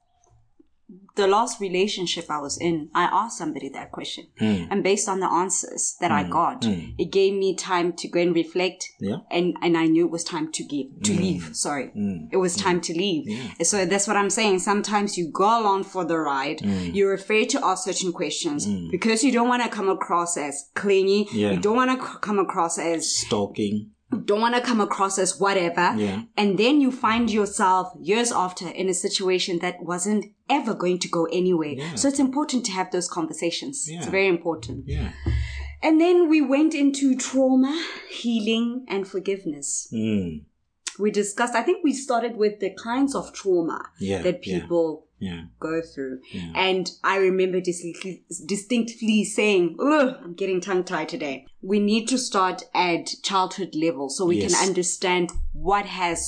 the 1.15 1.27
last 1.27 1.61
relationship 1.61 2.25
I 2.29 2.39
was 2.39 2.57
in, 2.57 2.89
I 2.95 3.03
asked 3.03 3.37
somebody 3.37 3.69
that 3.69 3.91
question. 3.91 4.27
Hmm. 4.39 4.65
And 4.71 4.83
based 4.83 5.07
on 5.07 5.19
the 5.19 5.27
answers 5.27 5.95
that 6.01 6.11
I 6.11 6.23
hmm. 6.23 6.31
got, 6.31 6.65
hmm. 6.65 6.91
it 6.97 7.11
gave 7.11 7.33
me 7.33 7.55
time 7.55 7.93
to 7.93 8.07
go 8.07 8.19
and 8.19 8.35
reflect. 8.35 8.85
Yeah. 8.99 9.17
And, 9.29 9.55
and 9.61 9.77
I 9.77 9.85
knew 9.85 10.05
it 10.05 10.11
was 10.11 10.23
time 10.23 10.51
to 10.53 10.63
give, 10.63 10.87
to 11.03 11.13
hmm. 11.13 11.21
leave. 11.21 11.49
Sorry. 11.53 11.91
It 12.31 12.37
was 12.37 12.55
time 12.55 12.81
to 12.81 12.93
leave. 12.93 13.55
So 13.61 13.85
that's 13.85 14.07
what 14.07 14.17
I'm 14.17 14.29
saying. 14.29 14.59
Sometimes 14.59 15.17
you 15.17 15.29
go 15.31 15.61
along 15.61 15.83
for 15.83 16.03
the 16.03 16.17
ride. 16.17 16.61
You're 16.61 17.13
afraid 17.13 17.49
to 17.51 17.63
ask 17.63 17.85
certain 17.85 18.11
questions 18.11 18.67
because 18.89 19.23
you 19.23 19.31
don't 19.31 19.47
want 19.47 19.63
to 19.63 19.69
come 19.69 19.89
across 19.89 20.37
as 20.37 20.69
clingy. 20.73 21.27
Yeah. 21.31 21.51
You 21.51 21.59
don't 21.59 21.75
want 21.75 21.99
to 21.99 22.05
c- 22.05 22.13
come 22.21 22.39
across 22.39 22.77
as 22.77 23.15
stalking 23.15 23.92
don't 24.17 24.41
want 24.41 24.55
to 24.55 24.61
come 24.61 24.81
across 24.81 25.17
as 25.19 25.39
whatever. 25.39 25.93
Yeah. 25.97 26.23
And 26.37 26.57
then 26.57 26.81
you 26.81 26.91
find 26.91 27.29
yourself 27.31 27.93
years 27.99 28.31
after 28.31 28.67
in 28.67 28.89
a 28.89 28.93
situation 28.93 29.59
that 29.59 29.81
wasn't 29.83 30.25
ever 30.49 30.73
going 30.73 30.99
to 30.99 31.07
go 31.07 31.25
anywhere. 31.31 31.75
So 31.95 32.07
it's 32.07 32.19
important 32.19 32.65
to 32.65 32.71
have 32.71 32.91
those 32.91 33.07
conversations. 33.09 33.85
It's 33.87 34.07
very 34.07 34.27
important. 34.27 34.85
yeah 34.87 35.11
And 35.81 35.99
then 35.99 36.29
we 36.29 36.39
went 36.41 36.73
into 36.73 37.15
trauma, 37.17 37.73
healing, 38.09 38.85
and 38.87 39.07
forgiveness. 39.07 39.87
mm. 39.91 40.43
We 40.99 41.09
discussed, 41.11 41.55
I 41.55 41.63
think 41.63 41.83
we 41.83 41.91
started 41.91 42.37
with 42.37 42.59
the 42.59 42.71
kinds 42.83 43.15
of 43.15 43.33
trauma 43.33 43.79
Yeah, 43.99 44.21
that 44.21 44.45
yeah. 44.45 44.59
people 44.59 45.07
yeah 45.27 45.41
go 45.67 45.73
through. 45.91 46.15
And 46.69 46.85
I 47.13 47.15
remember 47.29 47.59
distinctly, 47.69 48.13
distinctly 48.53 49.23
saying, 49.37 49.65
Ugh, 49.79 50.09
I'm 50.23 50.33
getting 50.41 50.59
tongue 50.61 50.83
tied 50.91 51.09
today. 51.09 51.35
We 51.61 51.77
need 51.91 52.05
to 52.13 52.17
start 52.29 52.57
at 52.89 53.03
childhood 53.29 53.71
level 53.85 54.05
so 54.15 54.21
we 54.25 54.37
Yes. 54.41 54.45
can 54.45 54.55
understand 54.69 55.25
what 55.69 55.85
has 56.01 56.21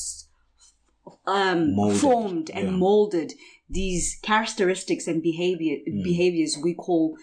um, 1.27 1.75
formed 2.03 2.49
and 2.57 2.65
yeah. 2.65 2.75
molded 2.85 3.33
these 3.69 4.05
characteristics 4.29 5.07
and 5.07 5.21
behavior 5.21 5.77
behaviors 6.03 6.53
we 6.63 6.73
call 6.73 7.17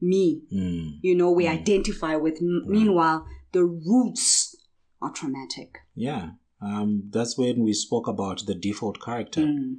me. 0.00 0.42
mm. 0.52 0.98
You 1.02 1.14
know, 1.16 1.30
we 1.32 1.46
identify 1.48 2.14
with. 2.24 2.36
Meanwhile, 2.40 3.26
the 3.52 3.64
roots 3.64 4.56
are 5.02 5.12
traumatic. 5.12 5.70
Yeah, 5.94 6.30
um, 6.60 6.90
that's 7.10 7.36
when 7.36 7.56
we 7.66 7.72
spoke 7.72 8.06
about 8.06 8.46
the 8.46 8.54
default 8.54 9.00
character. 9.02 9.42
Mm. 9.42 9.76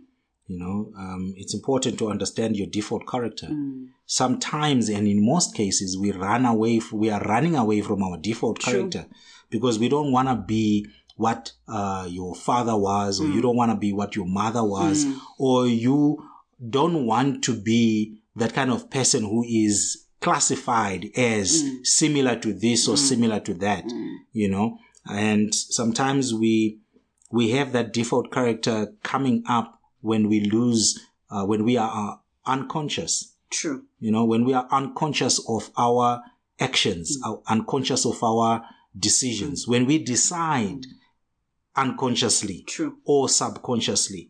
You 0.50 0.58
know, 0.58 0.92
um, 0.98 1.34
it's 1.38 1.54
important 1.54 2.00
to 2.00 2.10
understand 2.10 2.58
your 2.58 2.66
default 2.68 3.08
character. 3.08 3.48
Mm. 3.52 3.90
Sometimes, 4.08 4.90
and 4.90 5.08
in 5.08 5.24
most 5.24 5.54
cases, 5.54 5.96
we 5.96 6.12
run 6.12 6.44
away. 6.46 6.78
f- 6.78 6.92
We 6.92 7.12
are 7.12 7.22
running 7.22 7.56
away 7.56 7.82
from 7.82 8.02
our 8.02 8.18
default 8.18 8.58
character 8.60 9.06
because 9.52 9.78
we 9.78 9.90
don't 9.90 10.12
want 10.12 10.28
to 10.28 10.36
be 10.36 10.88
what 11.18 11.52
uh, 11.68 12.08
your 12.10 12.34
father 12.34 12.76
was, 12.76 13.20
or 13.22 13.26
Mm. 13.26 13.36
you 13.36 13.42
don't 13.42 13.56
want 13.58 13.72
to 13.72 13.78
be 13.78 13.94
what 13.94 14.16
your 14.16 14.26
mother 14.26 14.64
was, 14.64 15.06
or 15.38 15.68
you 15.68 16.24
don't 16.78 17.06
want 17.06 17.44
to 17.44 17.54
be 17.54 18.18
that 18.36 18.54
kind 18.54 18.72
of 18.72 18.90
person 18.90 19.22
who 19.24 19.44
is 19.48 20.06
classified 20.20 21.12
as 21.16 21.62
Mm. 21.64 21.86
similar 21.86 22.36
to 22.40 22.54
this 22.54 22.88
or 22.88 22.98
similar 22.98 23.40
to 23.42 23.54
that. 23.56 23.86
You 24.34 24.50
know, 24.50 24.80
and 25.06 25.54
sometimes 25.54 26.34
we 26.34 26.80
we 27.32 27.52
have 27.52 27.72
that 27.74 27.94
default 27.94 28.32
character 28.32 28.94
coming 29.04 29.44
up 29.48 29.79
when 30.02 30.28
we 30.30 30.42
lose, 30.42 31.00
uh, 31.30 31.46
when 31.46 31.64
we 31.64 31.78
are 31.78 31.92
uh, 32.14 32.52
unconscious. 32.52 33.34
True. 33.52 33.84
You 34.00 34.12
know, 34.12 34.26
when 34.26 34.46
we 34.46 34.54
are 34.54 34.68
unconscious 34.72 35.40
of 35.48 35.72
our 35.78 36.22
actions, 36.60 37.18
our 37.26 37.42
unconscious 37.48 38.06
of 38.06 38.22
our 38.24 38.64
decisions. 38.98 39.68
When 39.68 39.86
we 39.86 39.98
decide 40.04 40.86
unconsciously 41.76 42.64
True. 42.68 42.98
or 43.06 43.30
subconsciously. 43.30 44.30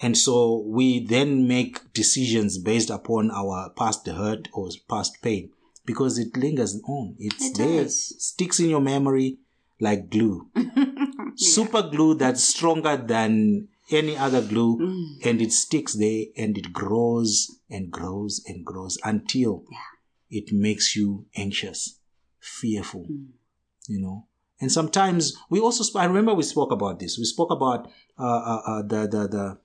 And 0.00 0.16
so 0.16 0.62
we 0.66 1.04
then 1.04 1.48
make 1.48 1.92
decisions 1.92 2.58
based 2.58 2.90
upon 2.90 3.30
our 3.30 3.70
past 3.70 4.06
hurt 4.06 4.48
or 4.52 4.68
past 4.88 5.22
pain 5.22 5.50
because 5.84 6.18
it 6.18 6.36
lingers 6.36 6.80
on. 6.86 7.16
It's 7.18 7.46
It 7.50 7.56
there, 7.56 7.82
does. 7.84 8.14
sticks 8.22 8.60
in 8.60 8.68
your 8.68 8.80
memory 8.80 9.38
like 9.80 10.10
glue. 10.10 10.48
Super 11.36 11.82
glue 11.82 12.14
that's 12.14 12.42
stronger 12.44 12.96
than 12.96 13.68
any 13.90 14.16
other 14.16 14.42
glue 14.42 14.78
Mm. 14.78 15.26
and 15.26 15.40
it 15.42 15.52
sticks 15.52 15.94
there 15.94 16.24
and 16.36 16.56
it 16.58 16.72
grows 16.72 17.60
and 17.70 17.90
grows 17.90 18.42
and 18.46 18.64
grows 18.64 18.98
until 19.04 19.64
it 20.30 20.52
makes 20.52 20.96
you 20.96 21.26
anxious, 21.36 21.98
fearful, 22.40 23.06
Mm. 23.08 23.28
you 23.88 24.00
know. 24.00 24.26
And 24.60 24.72
sometimes 24.72 25.36
we 25.50 25.60
also, 25.60 25.84
sp- 25.84 26.00
I 26.00 26.04
remember 26.06 26.34
we 26.34 26.42
spoke 26.42 26.72
about 26.72 26.98
this. 26.98 27.18
We 27.18 27.24
spoke 27.24 27.50
about 27.50 27.88
uh, 28.18 28.22
uh, 28.24 28.62
uh, 28.66 28.82
the, 28.82 29.00
the, 29.06 29.28
the, 29.28 29.58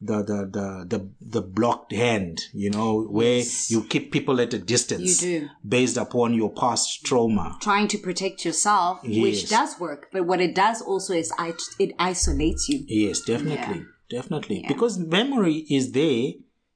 the, 0.00 0.18
the, 0.22 0.46
the, 0.52 0.86
the, 0.98 1.10
the 1.20 1.42
blocked 1.42 1.92
hand, 1.92 2.42
you 2.52 2.70
know, 2.70 3.02
where 3.04 3.38
Yes. 3.38 3.70
you 3.70 3.82
keep 3.84 4.12
people 4.12 4.40
at 4.40 4.52
a 4.52 4.58
distance 4.58 5.22
You 5.22 5.40
do. 5.40 5.48
based 5.66 5.96
upon 5.96 6.34
your 6.34 6.52
past 6.52 7.04
trauma. 7.04 7.56
Trying 7.62 7.88
to 7.88 7.98
protect 7.98 8.44
yourself, 8.44 9.00
Yes. 9.02 9.22
which 9.22 9.48
does 9.48 9.80
work, 9.80 10.08
but 10.12 10.26
what 10.26 10.40
it 10.40 10.54
does 10.54 10.82
also 10.82 11.14
is 11.14 11.32
it 11.78 11.92
isolates 11.98 12.68
you. 12.68 12.84
Yes, 12.86 13.20
definitely. 13.22 13.78
Yeah. 13.78 13.84
Definitely. 14.20 14.60
Yeah. 14.62 14.68
Because 14.68 14.98
memory 14.98 15.66
is 15.70 15.92
there 15.92 16.32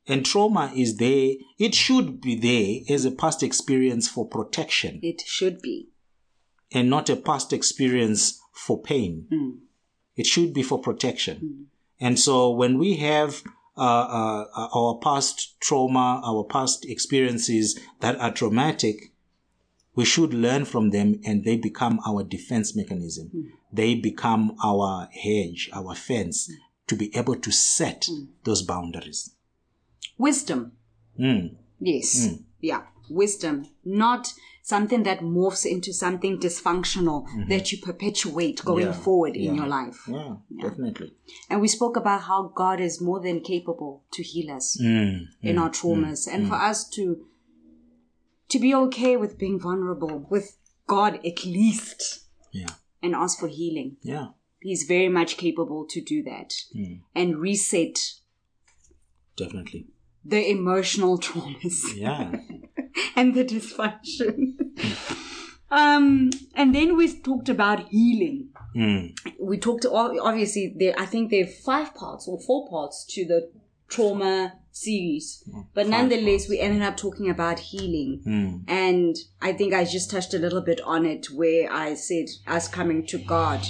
and 0.08 0.24
trauma 0.26 0.72
is 0.74 0.96
there. 0.96 1.34
It 1.58 1.74
should 1.74 2.20
be 2.20 2.34
there 2.36 2.94
as 2.94 3.04
a 3.04 3.10
past 3.12 3.42
experience 3.42 4.08
for 4.08 4.26
protection 4.26 4.98
It 5.02 5.22
should 5.26 5.60
be. 5.60 5.90
and 6.72 6.88
not 6.90 7.08
a 7.10 7.16
past 7.16 7.52
experience 7.52 8.40
for 8.54 8.80
pain. 8.82 9.26
Mm. 9.32 9.58
It 10.16 10.26
should 10.26 10.52
be 10.54 10.62
for 10.62 10.80
protection. 10.80 11.66
And 12.00 12.18
so 12.18 12.50
when 12.50 12.78
we 12.78 12.96
have 12.96 13.42
uh, 13.76 14.44
uh, 14.54 14.68
our 14.74 14.98
past 14.98 15.60
trauma, 15.60 16.20
our 16.24 16.44
past 16.44 16.84
experiences 16.88 17.78
that 18.00 18.18
are 18.20 18.32
traumatic, 18.32 19.12
we 19.94 20.04
should 20.04 20.32
learn 20.32 20.64
from 20.64 20.90
them 20.90 21.20
and 21.24 21.44
they 21.44 21.56
become 21.56 22.00
our 22.06 22.22
defense 22.22 22.74
mechanism. 22.74 23.52
They 23.72 23.94
become 23.94 24.56
our 24.64 25.08
hedge, 25.12 25.68
our 25.72 25.94
fence 25.94 26.50
to 26.86 26.96
be 26.96 27.14
able 27.16 27.36
to 27.36 27.52
set 27.52 28.08
those 28.44 28.62
boundaries. 28.62 29.34
Wisdom. 30.18 30.72
Mm. 31.18 31.56
Yes. 31.78 32.30
Yeah. 32.60 32.82
Wisdom. 33.10 33.66
Not 33.84 34.32
something 34.62 35.02
that 35.04 35.20
morphs 35.20 35.64
into 35.66 35.92
something 35.92 36.38
dysfunctional 36.38 37.26
that 37.48 37.72
you 37.72 37.78
perpetuate 37.78 38.62
going 38.64 38.86
Mm-hmm. 38.86 38.98
Yeah. 38.98 39.04
forward 39.04 39.36
in 39.36 39.54
your 39.54 39.66
life. 39.66 40.02
Yeah, 40.06 40.36
definitely. 40.60 41.12
And 41.48 41.60
we 41.60 41.68
spoke 41.68 41.96
about 41.96 42.22
how 42.22 42.52
God 42.54 42.78
is 42.80 43.00
more 43.00 43.20
than 43.20 43.40
capable 43.40 44.04
to 44.12 44.22
heal 44.22 44.50
us 44.52 44.76
Mm. 44.80 45.26
in 45.42 45.58
our 45.58 45.70
traumas 45.70 46.28
and 46.32 46.46
for 46.48 46.54
us 46.54 46.88
to 46.90 47.26
to 48.48 48.58
be 48.58 48.74
okay 48.74 49.16
with 49.16 49.38
being 49.38 49.58
vulnerable 49.60 50.26
with 50.30 50.56
God 50.86 51.20
at 51.24 51.44
least 51.44 52.24
Yeah, 52.52 52.74
and 53.02 53.14
ask 53.14 53.38
for 53.38 53.48
healing. 53.48 53.96
yeah. 54.02 54.28
He's 54.62 54.82
very 54.82 55.08
much 55.08 55.36
capable 55.38 55.86
to 55.86 56.00
do 56.02 56.22
that 56.24 56.52
and 57.14 57.38
reset 57.38 57.96
Definitely. 59.36 59.86
the 60.24 60.50
emotional 60.50 61.18
traumas. 61.26 61.94
Yeah. 61.96 62.32
and 63.16 63.34
the 63.34 63.44
dysfunction. 63.44 64.54
um, 65.70 66.30
and 66.54 66.74
then 66.74 66.96
we 66.96 67.20
talked 67.20 67.48
about 67.48 67.88
healing. 67.88 68.48
Mm. 68.76 69.16
We 69.40 69.58
talked 69.58 69.84
obviously 69.86 70.74
there. 70.76 70.94
I 70.98 71.06
think 71.06 71.30
there 71.30 71.44
are 71.44 71.48
five 71.48 71.94
parts 71.94 72.28
or 72.28 72.40
four 72.40 72.68
parts 72.68 73.04
to 73.10 73.24
the 73.24 73.50
trauma 73.88 74.59
series, 74.72 75.42
but 75.74 75.84
five 75.84 75.90
nonetheless, 75.90 76.48
we 76.48 76.58
ended 76.58 76.82
up 76.82 76.96
talking 76.96 77.28
about 77.28 77.58
healing. 77.58 78.22
Mm. 78.26 78.64
And 78.68 79.16
I 79.42 79.52
think 79.52 79.74
I 79.74 79.84
just 79.84 80.10
touched 80.10 80.34
a 80.34 80.38
little 80.38 80.60
bit 80.60 80.80
on 80.82 81.06
it 81.06 81.30
where 81.30 81.72
I 81.72 81.94
said 81.94 82.26
us 82.46 82.68
coming 82.68 83.06
to 83.06 83.18
God 83.18 83.66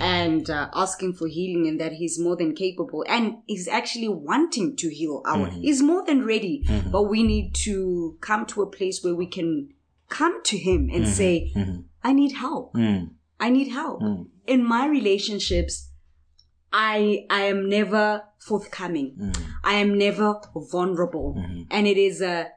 and 0.00 0.48
uh, 0.48 0.68
asking 0.74 1.14
for 1.14 1.28
healing 1.28 1.68
and 1.68 1.80
that 1.80 1.92
He's 1.92 2.18
more 2.18 2.36
than 2.36 2.54
capable 2.54 3.04
and 3.08 3.38
He's 3.46 3.68
actually 3.68 4.08
wanting 4.08 4.76
to 4.76 4.88
heal 4.88 5.22
our, 5.26 5.50
He's 5.50 5.82
more 5.82 6.04
than 6.04 6.24
ready. 6.24 6.64
But 6.90 7.04
we 7.04 7.22
need 7.22 7.54
to 7.66 8.16
come 8.20 8.46
to 8.46 8.62
a 8.62 8.66
place 8.66 9.02
where 9.02 9.14
we 9.14 9.26
can 9.26 9.72
come 10.08 10.42
to 10.44 10.56
Him 10.56 10.90
and 10.92 11.06
say, 11.06 11.52
I 12.02 12.12
need 12.12 12.32
help. 12.32 12.74
Mm. 12.74 13.10
I 13.40 13.50
need 13.50 13.68
help. 13.68 14.02
In 14.46 14.64
my 14.64 14.86
relationships, 14.86 15.87
I 16.72 17.26
I 17.30 17.42
am 17.42 17.68
never 17.68 18.22
forthcoming. 18.38 19.16
Mm. 19.20 19.42
I 19.64 19.74
am 19.74 19.96
never 19.98 20.40
vulnerable. 20.54 21.34
Mm-hmm. 21.38 21.62
And 21.70 21.86
it 21.86 21.96
is 21.96 22.20
a 22.20 22.48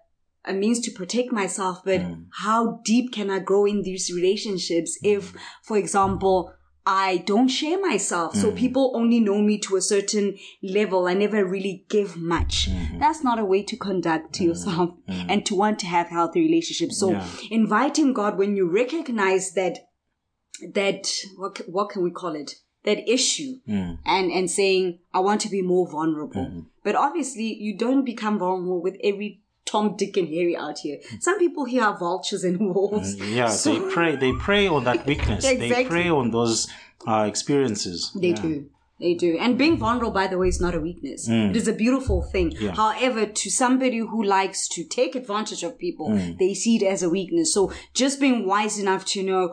a 0.44 0.54
means 0.54 0.80
to 0.80 0.92
protect 0.92 1.32
myself, 1.32 1.84
but 1.86 2.02
mm. 2.02 2.26
how 2.32 2.82
deep 2.84 3.12
can 3.12 3.30
I 3.30 3.40
grow 3.40 3.66
in 3.66 3.84
these 3.84 4.12
relationships 4.12 4.98
mm-hmm. 4.98 5.18
if, 5.18 5.34
for 5.62 5.78
example, 5.78 6.52
I 6.84 7.18
don't 7.28 7.48
share 7.48 7.80
myself. 7.80 8.36
So 8.36 8.52
mm. 8.52 8.56
people 8.56 8.92
only 8.96 9.20
know 9.20 9.40
me 9.40 9.60
to 9.60 9.76
a 9.76 9.82
certain 9.82 10.38
level. 10.64 11.08
I 11.08 11.14
never 11.14 11.46
really 11.46 11.86
give 11.90 12.18
much. 12.18 12.72
Mm-hmm. 12.72 12.98
That's 12.98 13.24
not 13.24 13.38
a 13.38 13.46
way 13.46 13.62
to 13.62 13.78
conduct 13.78 14.42
yourself 14.42 14.96
and 15.08 15.46
to 15.46 15.54
want 15.54 15.78
to 15.80 15.86
have 15.86 16.08
healthy 16.08 16.42
relationships. 16.42 16.98
So 16.98 17.12
Yeah. 17.12 17.28
inviting 17.52 18.14
God 18.14 18.40
when 18.40 18.56
you 18.56 18.68
recognize 18.68 19.54
that 19.54 19.78
that 20.74 21.08
what 21.38 21.62
what 21.68 21.90
can 21.90 22.04
we 22.04 22.12
call 22.12 22.36
it 22.36 22.56
that 22.84 23.00
issue 23.10 23.54
Mm. 23.68 23.98
and 24.06 24.32
and 24.32 24.50
saying 24.50 25.00
I 25.14 25.20
want 25.20 25.42
to 25.42 25.50
be 25.50 25.62
more 25.62 25.88
vulnerable 25.90 26.46
Mm-hmm. 26.46 26.60
but 26.84 26.96
obviously 26.96 27.54
you 27.66 27.78
don't 27.78 28.04
become 28.06 28.40
vulnerable 28.40 28.82
with 28.82 28.98
every 29.04 29.42
Tom 29.66 29.96
Dick 29.96 30.18
and 30.18 30.28
Harry 30.28 30.56
out 30.58 30.80
here 30.80 30.98
some 31.20 31.38
people 31.38 31.66
here 31.66 31.84
are 31.84 31.98
vultures 31.98 32.44
and 32.44 32.60
wolves 32.76 33.16
Mm. 33.16 33.36
Yeah, 33.36 33.50
So- 33.50 33.74
they 33.74 33.94
prey. 33.94 34.16
They 34.16 34.34
prey 34.34 34.68
on 34.68 34.84
that 34.86 35.06
weakness. 35.10 35.44
They 35.44 35.56
Exactly. 35.58 35.86
prey 35.96 36.10
on 36.10 36.32
those 36.32 36.68
uh, 37.08 37.26
experiences. 37.28 38.12
They 38.16 38.34
do. 38.34 38.66
They 39.00 39.16
do. 39.16 39.36
And 39.40 39.58
being 39.58 39.78
vulnerable, 39.78 40.12
by 40.12 40.28
the 40.28 40.38
way, 40.38 40.48
is 40.48 40.62
not 40.62 40.76
a 40.76 40.80
weakness. 40.80 41.28
It 41.28 41.56
is 41.56 41.68
a 41.68 41.74
beautiful 41.74 42.22
thing. 42.34 42.52
Mm. 42.52 42.62
Yeah. 42.62 42.76
However, 42.76 43.26
to 43.26 43.50
somebody 43.50 43.98
who 44.12 44.24
likes 44.24 44.68
to 44.76 44.84
take 45.00 45.16
advantage 45.16 45.64
of 45.64 45.72
people, 45.86 46.08
Mm. 46.10 46.38
they 46.38 46.54
see 46.54 46.76
it 46.80 46.84
as 46.96 47.02
a 47.04 47.10
weakness. 47.10 47.48
So 47.56 47.72
just 48.02 48.20
being 48.20 48.46
wise 48.46 48.78
enough 48.84 49.04
to 49.14 49.24
know 49.30 49.44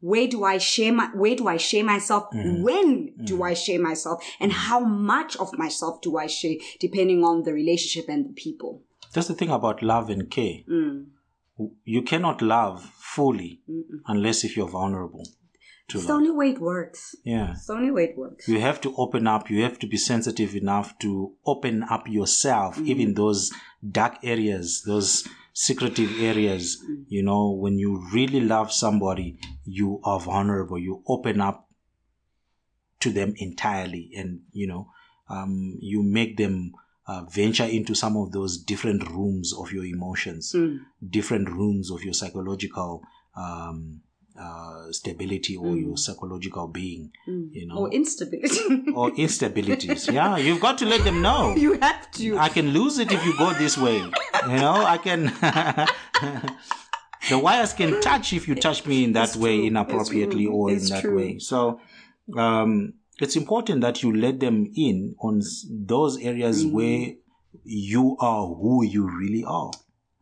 where 0.00 0.26
do 0.28 0.44
I 0.44 0.58
share 0.58 0.92
my, 0.92 1.08
where 1.14 1.34
do 1.34 1.48
I 1.48 1.56
share 1.56 1.84
myself? 1.84 2.24
Mm. 2.32 2.62
When 2.62 3.14
do 3.24 3.42
I 3.42 3.54
share 3.54 3.80
myself? 3.80 4.22
And 4.40 4.52
how 4.52 4.80
much 4.80 5.36
of 5.36 5.56
myself 5.56 6.00
do 6.02 6.16
I 6.16 6.26
share 6.26 6.56
depending 6.80 7.24
on 7.24 7.44
the 7.44 7.52
relationship 7.52 8.08
and 8.08 8.26
the 8.26 8.32
people? 8.32 8.82
That's 9.12 9.28
the 9.28 9.34
thing 9.34 9.50
about 9.50 9.82
love 9.82 10.10
and 10.10 10.30
care. 10.30 10.60
Mm. 10.70 11.06
You 11.84 12.02
cannot 12.02 12.42
love 12.42 12.84
fully 12.98 13.62
unless 14.06 14.44
if 14.44 14.56
you're 14.56 14.68
vulnerable 14.68 15.26
to 15.88 15.98
It's 15.98 16.06
the 16.06 16.12
only 16.12 16.30
way 16.30 16.50
it 16.50 16.60
works. 16.60 17.16
Yeah. 17.24 17.52
It's 17.52 17.66
the 17.66 17.74
only 17.74 17.90
way 17.90 18.04
it 18.04 18.18
works. 18.18 18.46
You 18.48 18.60
have 18.60 18.80
to 18.82 18.94
open 18.96 19.26
up. 19.26 19.48
You 19.48 19.62
have 19.62 19.78
to 19.78 19.86
be 19.86 19.96
sensitive 19.96 20.54
enough 20.54 20.98
to 20.98 21.32
open 21.46 21.84
up 21.84 22.08
yourself, 22.08 22.78
even 22.80 23.14
those 23.14 23.50
dark 23.90 24.18
areas, 24.22 24.82
those 24.86 25.26
secretive 25.58 26.20
areas. 26.20 26.84
You 27.08 27.22
know, 27.22 27.50
when 27.50 27.78
you 27.78 28.06
really 28.12 28.40
love 28.40 28.70
somebody, 28.70 29.38
you 29.64 30.00
are 30.04 30.20
vulnerable. 30.20 30.78
You 30.78 31.02
open 31.08 31.40
up 31.40 31.66
to 33.00 33.10
them 33.10 33.34
entirely, 33.38 34.10
and 34.14 34.42
you 34.52 34.66
know, 34.66 34.90
um, 35.30 35.78
you 35.80 36.02
make 36.02 36.36
them 36.36 36.72
uh, 37.06 37.24
venture 37.24 37.64
into 37.64 37.94
some 37.94 38.16
of 38.18 38.32
those 38.32 38.58
different 38.58 39.08
rooms 39.08 39.54
of 39.54 39.72
your 39.72 39.84
emotions, 39.84 40.54
different 41.08 41.48
rooms 41.48 41.90
of 41.90 42.02
your 42.02 42.14
psychological. 42.14 43.02
Um, 43.34 44.02
uh, 44.38 44.92
stability 44.92 45.56
or 45.56 45.76
your 45.76 45.96
psychological 45.96 46.68
being, 46.68 47.10
you 47.26 47.66
know, 47.66 47.76
Or 47.78 47.92
instability. 47.92 48.90
or 48.94 49.10
instabilities. 49.12 50.12
yeah, 50.12 50.36
you've 50.36 50.60
got 50.60 50.78
to 50.78 50.86
let 50.86 51.04
them 51.04 51.22
know. 51.22 51.54
you 51.66 51.78
have 51.80 52.10
to. 52.12 52.38
I 52.38 52.48
can 52.48 52.70
lose 52.70 52.98
it 52.98 53.12
if 53.12 53.24
you 53.24 53.36
go 53.38 53.52
this 53.54 53.76
way. 53.78 53.98
You 53.98 54.56
know, 54.58 54.74
I 54.84 54.98
can. 54.98 55.26
the 57.28 57.38
wires 57.38 57.72
can 57.72 58.00
touch 58.00 58.32
if 58.32 58.46
you 58.48 58.54
touch 58.54 58.86
me 58.86 59.04
in 59.04 59.12
that 59.14 59.28
It's 59.30 59.36
way, 59.36 59.56
true. 59.58 59.66
Inappropriately, 59.66 60.44
true. 60.44 60.52
or 60.54 60.70
It's 60.70 60.84
in 60.84 60.90
that 60.94 61.00
true. 61.02 61.16
way. 61.16 61.38
So, 61.38 61.80
um, 62.36 62.94
it's 63.20 63.36
important 63.36 63.80
that 63.80 64.02
you 64.02 64.14
let 64.14 64.40
them 64.40 64.70
in 64.76 65.14
on 65.20 65.42
those 65.70 66.18
areas 66.20 66.64
Mm. 66.64 66.72
where 66.72 67.12
you 67.64 68.16
are 68.20 68.46
who 68.46 68.84
you 68.84 69.08
really 69.08 69.44
are. 69.44 69.70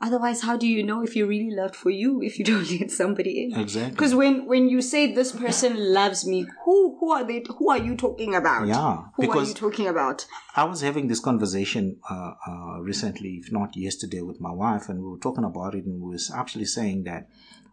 Otherwise, 0.06 0.42
how 0.42 0.54
do 0.54 0.66
you 0.66 0.82
know 0.82 1.02
if 1.02 1.16
you're 1.16 1.26
really 1.26 1.54
loved 1.54 1.74
for 1.74 1.88
you 1.88 2.20
if 2.22 2.38
you 2.38 2.44
don't 2.52 2.70
let 2.78 2.90
somebody 2.90 3.44
in? 3.44 3.58
Exactly. 3.58 3.92
Because 3.92 4.14
when 4.14 4.46
when 4.46 4.68
you 4.68 4.82
say 4.82 5.12
this 5.14 5.32
person 5.32 5.72
loves 5.94 6.26
me, 6.26 6.46
who 6.64 6.96
who 7.00 7.10
are 7.10 7.24
they? 7.24 7.42
Who 7.58 7.70
are 7.70 7.78
you 7.78 7.96
talking 7.96 8.34
about? 8.34 8.66
Yeah, 8.66 9.04
Who 9.16 9.30
are 9.30 9.44
you 9.44 9.54
talking 9.54 9.88
about? 9.88 10.26
I 10.54 10.64
was 10.64 10.82
having 10.82 11.08
this 11.08 11.20
conversation 11.20 11.98
uh, 12.10 12.32
uh, 12.46 12.80
recently, 12.80 13.40
if 13.42 13.50
not 13.50 13.76
yesterday, 13.76 14.20
with 14.20 14.40
my 14.40 14.52
wife, 14.52 14.90
and 14.90 15.02
we 15.02 15.08
were 15.10 15.24
talking 15.26 15.44
about 15.44 15.74
it, 15.74 15.84
and 15.86 16.02
we 16.02 16.10
was 16.10 16.30
actually 16.30 16.66
saying 16.66 17.04
that 17.04 17.28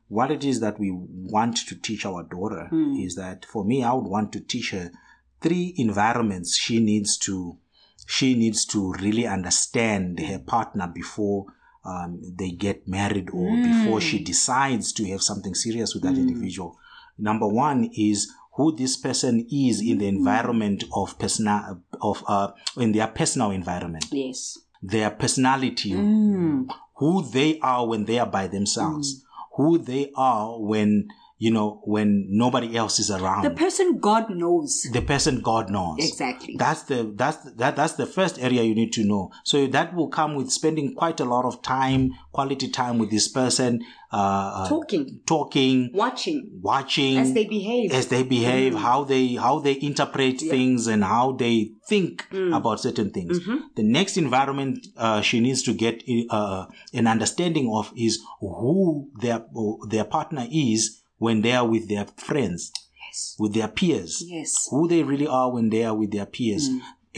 what 0.08 0.32
it 0.32 0.44
is 0.44 0.60
that 0.62 0.80
we 0.80 0.92
want 0.92 1.58
to 1.58 1.76
teach 1.76 2.06
our 2.06 2.24
daughter 2.24 2.70
is 2.98 3.16
that 3.16 3.46
for 3.46 3.64
me, 3.64 3.84
I 3.84 3.94
would 3.94 4.08
want 4.08 4.34
to 4.34 4.40
teach 4.42 4.72
her 4.72 4.92
three 5.42 5.74
environments 5.78 6.58
she 6.58 6.80
needs 6.80 7.18
to 7.18 7.58
she 8.08 8.36
needs 8.36 8.66
to 8.66 8.94
really 8.94 9.26
understand 9.28 10.20
her 10.20 10.40
partner 10.40 10.88
before 10.88 11.46
um, 11.84 12.22
they 12.38 12.52
get 12.52 12.88
married 12.88 13.30
or 13.32 13.50
hmm. 13.50 13.64
before 13.64 14.02
she 14.02 14.24
decides 14.24 14.92
to 14.94 15.08
have 15.10 15.22
something 15.22 15.56
serious 15.56 15.94
with 15.94 16.04
that 16.04 16.14
hmm. 16.14 16.28
individual. 16.28 16.78
Number 17.18 17.48
one 17.48 17.90
is 17.96 18.32
who 18.54 18.76
this 18.76 18.98
person 18.98 19.48
is 19.52 19.82
in 19.82 19.98
the 19.98 20.10
hmm. 20.10 20.18
environment 20.18 20.84
of 20.96 21.18
personal 21.18 21.82
of 22.02 22.24
uh, 22.28 22.52
in 22.78 22.92
their 22.92 23.08
personal 23.08 23.52
environment. 23.52 24.06
Yes. 24.12 24.58
their 24.82 25.12
personality, 25.12 25.92
who 25.92 27.30
they 27.32 27.60
are 27.60 27.88
when 27.88 28.06
they 28.06 28.20
are 28.20 28.26
by 28.26 28.48
themselves, 28.48 29.24
who 29.56 29.78
they 29.78 30.12
are 30.16 30.60
when, 30.60 31.08
you 31.46 31.50
know, 31.50 31.82
when 31.86 32.10
nobody 32.30 32.78
else 32.78 33.00
is 33.00 33.10
around. 33.10 33.42
The 33.44 33.50
person 33.50 33.98
God 33.98 34.30
knows. 34.30 34.86
the 34.94 35.02
person 35.02 35.42
God 35.42 35.72
knows. 35.72 35.98
Exactly. 35.98 36.56
That's 36.56 36.84
the 36.84 37.12
that's 37.16 37.38
that 37.62 37.76
that's 37.76 37.94
the 37.94 38.06
first 38.06 38.38
area 38.40 38.62
you 38.62 38.76
need 38.76 38.94
to 38.94 39.04
know. 39.04 39.32
So 39.44 39.66
that 39.76 39.96
will 39.96 40.10
come 40.10 40.36
with 40.36 40.52
spending 40.52 40.94
quite 40.94 41.20
a 41.20 41.26
lot 41.26 41.46
of 41.46 41.64
time, 41.64 42.12
quality 42.32 42.68
time 42.70 43.00
with 43.00 43.10
this 43.10 43.28
person, 43.28 43.82
uh, 44.14 44.18
uh, 44.18 44.70
Talking, 44.70 45.22
talking, 45.26 45.90
watching 45.94 46.60
watching 46.62 47.18
as 47.18 47.34
they 47.34 47.46
behave. 47.46 47.92
as 47.92 48.08
they 48.14 48.22
behave, 48.22 48.76
how 48.76 49.04
they 49.04 49.34
how 49.46 49.58
they 49.60 49.80
interpret 49.82 50.40
things, 50.40 50.86
and 50.86 51.04
how 51.04 51.32
they 51.32 51.72
think 51.88 52.28
about 52.60 52.80
certain 52.82 53.10
things. 53.10 53.40
The 53.76 53.84
next 53.98 54.16
environment 54.18 54.86
uh, 54.96 55.22
she 55.22 55.40
needs 55.40 55.64
to 55.64 55.74
get 55.74 56.04
uh, 56.30 56.66
an 56.94 57.08
understanding 57.08 57.68
of 57.74 57.92
is 57.98 58.20
who 58.40 59.10
their 59.22 59.44
their 59.90 60.06
partner 60.06 60.46
is 60.52 61.01
when 61.26 61.42
they 61.44 61.54
are 61.60 61.68
with 61.74 61.86
their 61.88 62.06
friends, 62.28 62.72
yes. 63.06 63.36
with 63.42 63.54
their 63.54 63.68
peers, 63.80 64.14
Yes. 64.38 64.68
who 64.72 64.88
they 64.88 65.04
really 65.12 65.28
are 65.28 65.50
when 65.56 65.70
they 65.70 65.84
are 65.90 65.96
with 66.02 66.12
their 66.12 66.26
peers, 66.26 66.66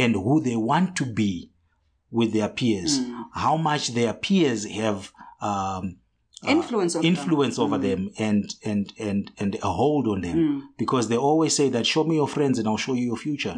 and 0.03 0.11
who 0.25 0.35
they 0.47 0.57
want 0.71 0.95
to 0.99 1.05
be 1.05 1.31
with 2.11 2.33
their 2.33 2.49
peers. 2.59 2.93
How 3.43 3.55
much 3.69 3.83
their 3.99 4.13
peers 4.13 4.65
have. 4.65 5.11
Um, 5.41 5.85
Influence 6.45 6.93
over 6.95 7.03
them. 7.03 7.13
influence 7.15 7.57
over 7.63 7.77
them 7.77 8.01
and 8.27 8.43
and 8.71 8.91
and 8.99 9.31
and 9.41 9.51
a 9.63 9.71
hold 9.79 10.05
on 10.13 10.19
them 10.27 10.37
Mm. 10.37 10.61
because 10.77 11.07
they 11.07 11.15
always 11.29 11.55
say 11.59 11.67
that 11.69 11.85
show 11.93 12.03
me 12.03 12.15
your 12.21 12.27
friends 12.27 12.59
and 12.59 12.67
I'll 12.67 12.83
show 12.85 12.95
you 12.99 13.05
your 13.11 13.21
future. 13.27 13.55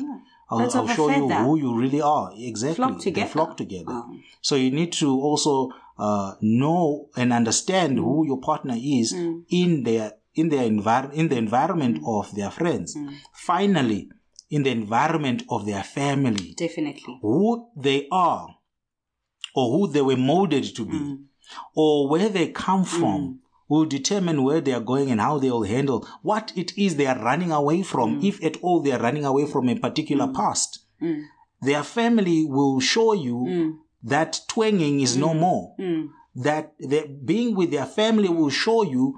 I'll, 0.52 0.60
I'll 0.78 0.90
a 0.92 0.96
show 0.96 1.10
you 1.10 1.28
who 1.44 1.58
you 1.64 1.70
really 1.84 2.02
are. 2.18 2.28
Exactly. 2.38 2.76
Flock 2.76 3.02
They 3.18 3.26
flock 3.36 3.52
together. 3.64 3.96
Oh. 4.02 4.16
So 4.42 4.54
you 4.64 4.70
need 4.80 4.92
to 5.02 5.10
also 5.30 5.54
uh, 5.98 6.34
know 6.42 7.10
and 7.20 7.34
understand 7.34 7.92
who 7.98 8.14
Mm. 8.24 8.28
your 8.30 8.40
partner 8.50 8.76
is 8.78 9.08
in 9.50 9.70
their 9.88 10.08
in 10.36 10.50
their 10.50 10.70
envir- 10.70 11.12
in 11.14 11.28
the 11.30 11.38
environment 11.38 11.96
Mm. 12.02 12.20
of 12.20 12.36
their 12.36 12.52
friends. 12.52 12.96
Mm. 12.96 13.14
Finally, 13.34 14.10
in 14.50 14.64
the 14.64 14.72
environment 14.72 15.44
of 15.50 15.66
their 15.66 15.84
family 15.84 16.54
Definitely. 16.58 17.18
who 17.22 17.68
they 17.76 18.08
are 18.12 18.48
or 19.56 19.66
who 19.78 19.88
they 19.94 20.02
were 20.02 20.18
molded 20.18 20.66
to 20.76 20.86
be 20.86 20.98
Mm. 20.98 21.18
or 21.76 22.08
where 22.10 22.30
they 22.30 22.48
come 22.48 22.84
from 22.84 23.22
mm. 23.22 23.38
will 23.70 23.86
determine 23.86 24.44
where 24.44 24.62
they 24.62 24.74
are 24.74 24.86
going 24.94 25.10
and 25.10 25.20
how 25.22 25.40
they 25.40 25.50
will 25.50 25.64
handle 25.64 26.06
what 26.22 26.52
it 26.56 26.78
is 26.78 26.96
they 26.96 27.08
are 27.08 27.18
running 27.24 27.52
away 27.52 27.82
from, 27.82 28.08
mm. 28.20 28.24
if 28.30 28.44
at 28.44 28.58
all 28.62 28.80
they 28.82 28.92
are 28.92 29.02
running 29.02 29.26
away 29.26 29.46
from 29.48 29.68
a 29.70 29.76
particular 29.76 30.28
past. 30.28 30.80
Their 31.62 31.84
family 31.84 32.46
will 32.46 32.80
show 32.80 33.14
you 33.14 33.80
that 34.04 34.42
twanging 34.48 35.00
is 35.02 35.18
no 35.18 35.34
more. 35.34 35.64
That 36.36 36.74
being 37.26 37.56
with 37.56 37.72
their 37.72 37.86
family 37.86 38.30
will 38.30 38.50
show 38.52 38.84
you 38.84 39.16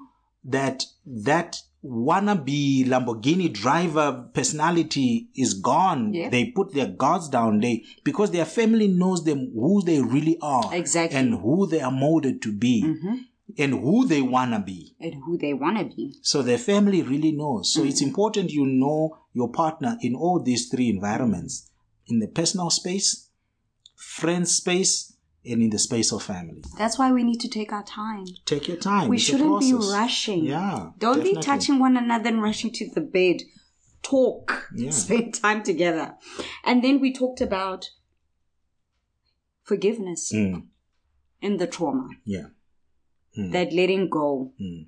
that 0.48 0.86
that 1.06 1.62
wannabe 1.84 2.86
Lamborghini 2.86 3.54
driver 3.54 4.30
personality 4.34 5.30
is 5.36 5.54
gone. 5.54 6.14
Yeah. 6.14 6.30
They 6.30 6.46
put 6.46 6.74
their 6.74 6.88
guards 6.88 7.30
down. 7.30 7.60
They 7.60 7.84
because 8.04 8.32
their 8.32 8.46
family 8.46 8.88
knows 8.88 9.24
them 9.24 9.52
who 9.54 9.82
they 9.84 10.02
really 10.02 10.38
are, 10.42 10.74
Exactly. 10.74 11.18
and 11.18 11.36
who 11.36 11.68
they 11.68 11.82
are 11.82 11.92
molded 11.92 12.42
to 12.44 12.52
be, 12.52 12.84
mm-hmm. 12.84 13.16
and 13.58 13.74
who 13.74 14.08
they 14.08 14.22
wanna 14.22 14.60
be. 14.60 14.96
And 15.00 15.16
who 15.26 15.38
they 15.38 15.54
want 15.54 15.78
to 15.78 15.96
be. 15.96 16.16
So 16.22 16.42
their 16.42 16.58
family 16.58 17.02
really 17.02 17.32
knows. 17.32 17.72
So 17.74 17.84
it's 17.84 18.02
mm-hmm. 18.02 18.10
important 18.10 18.52
you 18.52 18.66
know 18.66 19.18
your 19.34 19.52
partner 19.52 19.98
in 20.02 20.16
all 20.16 20.42
these 20.42 20.70
three 20.70 20.90
environments: 20.90 21.70
in 22.08 22.20
the 22.20 22.28
personal 22.28 22.70
space, 22.70 23.30
friend 23.96 24.48
space, 24.48 25.14
and 25.50 25.62
in 25.64 25.70
the 25.70 25.80
space 25.80 26.12
of 26.12 26.24
family. 26.24 26.64
That's 26.78 26.98
why 27.00 27.12
we 27.12 27.24
need 27.24 27.40
to 27.42 27.48
take 27.50 27.72
our 27.72 27.84
time. 27.84 28.26
Take 28.46 28.68
your 28.68 28.78
time. 28.78 29.08
We 29.10 29.18
It's 29.18 29.26
shouldn't 29.26 29.60
be 29.62 29.74
rushing. 29.74 30.46
Yeah. 30.46 30.92
Don't 30.98 31.24
be 31.24 31.36
touching 31.36 31.80
one 31.80 31.98
another 31.98 32.30
and 32.30 32.42
rushing 32.42 32.72
to 32.74 32.90
the 32.94 33.02
bed. 33.02 33.38
Talk. 34.04 34.68
Yeah. 34.76 34.92
Spend 34.92 35.34
time 35.36 35.64
together. 35.64 36.16
And 36.64 36.84
then 36.84 37.00
we 37.00 37.12
talked 37.14 37.42
about 37.42 37.90
forgiveness 39.64 40.32
Mm, 40.34 40.68
in 41.42 41.58
the 41.58 41.68
trauma. 41.68 42.10
yeah. 42.26 42.48
That 43.36 43.72
letting 43.72 44.10
go 44.10 44.54
Mm. 44.60 44.88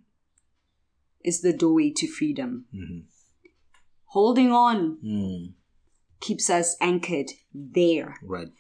is 1.24 1.41
the 1.41 1.54
doorway 1.54 1.91
to 1.91 2.08
freedom. 2.08 2.65
Mhm. 2.74 3.04
Holding 4.06 4.52
on 4.52 4.98
Mm, 5.04 5.54
keeps 6.19 6.50
us 6.50 6.76
anchored 6.82 7.30
there. 7.54 8.15
right. 8.24 8.52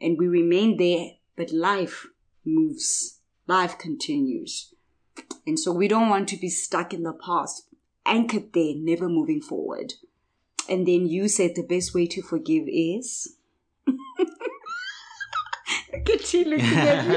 And 0.00 0.16
we 0.16 0.28
remain 0.28 0.76
there, 0.78 1.17
but 1.38 1.50
life 1.52 2.08
moves. 2.44 3.20
Life 3.46 3.78
continues. 3.78 4.74
And 5.46 5.58
so 5.58 5.72
we 5.72 5.88
don't 5.88 6.10
want 6.10 6.28
to 6.28 6.36
be 6.36 6.50
stuck 6.50 6.92
in 6.92 7.04
the 7.04 7.14
past, 7.14 7.66
anchored 8.04 8.52
there, 8.52 8.74
never 8.76 9.08
moving 9.08 9.40
forward. 9.40 9.94
And 10.68 10.86
then 10.86 11.06
you 11.06 11.28
said 11.28 11.54
the 11.54 11.62
best 11.62 11.94
way 11.94 12.06
to 12.08 12.20
forgive 12.20 12.64
is. 12.68 13.36
Look 13.86 13.98
at 16.10 16.34
you 16.34 16.44
looking 16.44 16.66
at 16.66 17.08
me. 17.08 17.16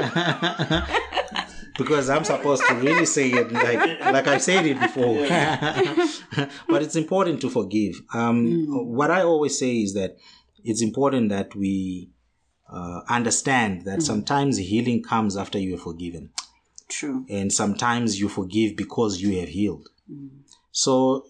because 1.76 2.08
I'm 2.08 2.24
supposed 2.24 2.62
to 2.68 2.74
really 2.74 3.06
say 3.06 3.30
it 3.30 3.52
like 3.52 4.00
like 4.00 4.26
I've 4.26 4.42
said 4.42 4.66
it 4.66 4.80
before. 4.80 5.26
but 6.68 6.82
it's 6.82 6.96
important 6.96 7.40
to 7.42 7.50
forgive. 7.50 8.00
Um, 8.14 8.66
What 8.94 9.10
I 9.10 9.22
always 9.22 9.58
say 9.58 9.82
is 9.82 9.92
that 9.94 10.16
it's 10.64 10.80
important 10.80 11.28
that 11.30 11.54
we 11.54 12.08
uh, 12.72 13.02
understand 13.08 13.84
that 13.84 13.96
hmm. 13.96 14.00
sometimes 14.00 14.56
healing 14.56 15.02
comes 15.02 15.36
after 15.36 15.58
you 15.58 15.72
have 15.72 15.82
forgiven. 15.82 16.30
True. 16.88 17.24
and 17.30 17.50
sometimes 17.50 18.20
you 18.20 18.28
forgive 18.28 18.76
because 18.76 19.20
you 19.20 19.40
have 19.40 19.48
healed. 19.48 19.88
Hmm. 20.06 20.28
So 20.72 21.26